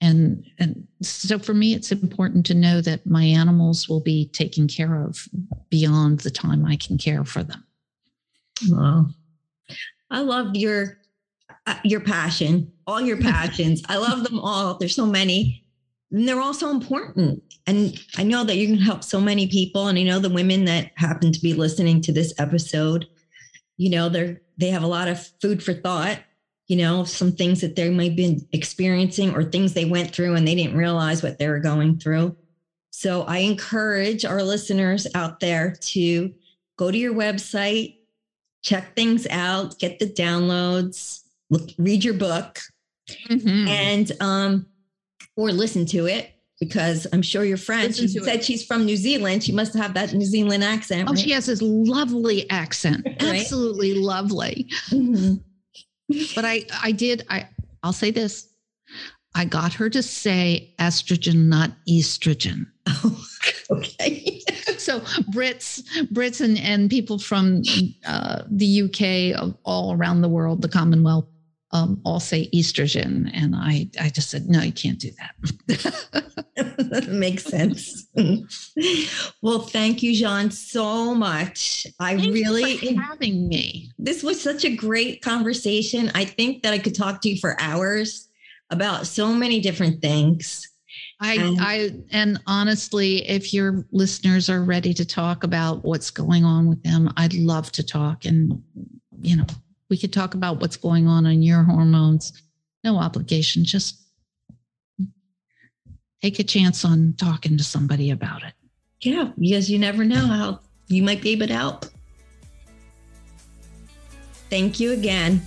[0.00, 4.66] and and so for me it's important to know that my animals will be taken
[4.66, 5.28] care of
[5.70, 7.64] beyond the time i can care for them.
[8.68, 9.06] Wow.
[10.10, 10.98] I love your
[11.66, 13.82] uh, your passion all your passions.
[13.88, 14.74] I love them all.
[14.74, 15.63] There's so many
[16.14, 19.88] and they're all so important and i know that you can help so many people
[19.88, 23.06] and i know the women that happen to be listening to this episode
[23.76, 26.18] you know they're they have a lot of food for thought
[26.66, 30.48] you know, some things that they might be experiencing or things they went through and
[30.48, 32.36] they didn't realize what they were going through.
[32.90, 36.32] So I encourage our listeners out there to
[36.78, 37.98] go to your website,
[38.62, 42.60] check things out, get the downloads, look, read your book,
[43.28, 43.68] mm-hmm.
[43.68, 44.66] and um,
[45.36, 46.30] or listen to it
[46.60, 48.44] because I'm sure your friend she said it.
[48.44, 49.42] she's from New Zealand.
[49.42, 51.08] She must have that New Zealand accent.
[51.08, 51.18] Oh, right?
[51.18, 53.04] she has this lovely accent.
[53.06, 53.40] right?
[53.40, 54.68] Absolutely lovely.
[54.90, 55.34] Mm-hmm
[56.34, 57.48] but I, I did, I,
[57.82, 58.48] I'll say this.
[59.34, 62.66] I got her to say estrogen, not estrogen.
[62.86, 63.24] Oh,
[63.78, 64.42] okay.
[64.76, 65.00] so
[65.32, 65.82] Brits,
[66.12, 67.62] Brits, and, and people from
[68.06, 71.26] uh, the UK, all around the world, the Commonwealth,
[71.74, 75.90] um, all say estrogen, and I, I just said, no, you can't do that.
[76.78, 78.06] That makes sense.
[79.42, 81.84] well, thank you, Jeanne, so much.
[81.98, 83.90] I thank really having me.
[83.98, 86.12] This was such a great conversation.
[86.14, 88.28] I think that I could talk to you for hours
[88.70, 90.70] about so many different things.
[91.20, 96.68] I, I, and honestly, if your listeners are ready to talk about what's going on
[96.68, 98.26] with them, I'd love to talk.
[98.26, 98.62] And
[99.20, 99.46] you know,
[99.90, 102.32] we could talk about what's going on in your hormones.
[102.82, 104.00] No obligation, just
[106.22, 108.54] take a chance on talking to somebody about it.
[109.00, 111.86] Yeah, because you never know how you might be able to help.
[114.50, 115.42] Thank you again.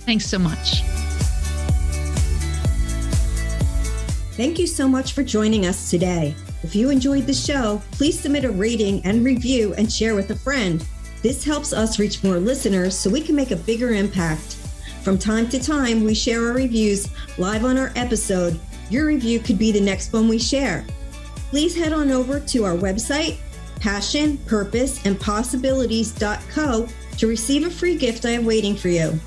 [0.00, 0.82] Thanks so much.
[4.32, 6.34] Thank you so much for joining us today.
[6.62, 10.36] If you enjoyed the show, please submit a rating and review and share with a
[10.36, 10.86] friend.
[11.22, 14.56] This helps us reach more listeners so we can make a bigger impact.
[15.02, 17.08] From time to time, we share our reviews
[17.38, 18.58] live on our episode.
[18.90, 20.84] Your review could be the next one we share.
[21.50, 23.38] Please head on over to our website,
[23.78, 26.88] passion, purpose, and possibilities.co
[27.18, 29.18] to receive a free gift I have waiting for you.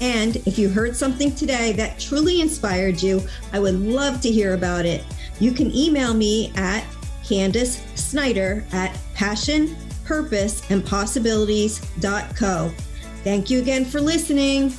[0.00, 3.22] And if you heard something today that truly inspired you,
[3.52, 5.04] I would love to hear about it.
[5.38, 6.84] You can email me at
[7.24, 12.72] Candice Snyder at passion purpose, and possibilities.co.
[13.24, 14.74] Thank you again for listening.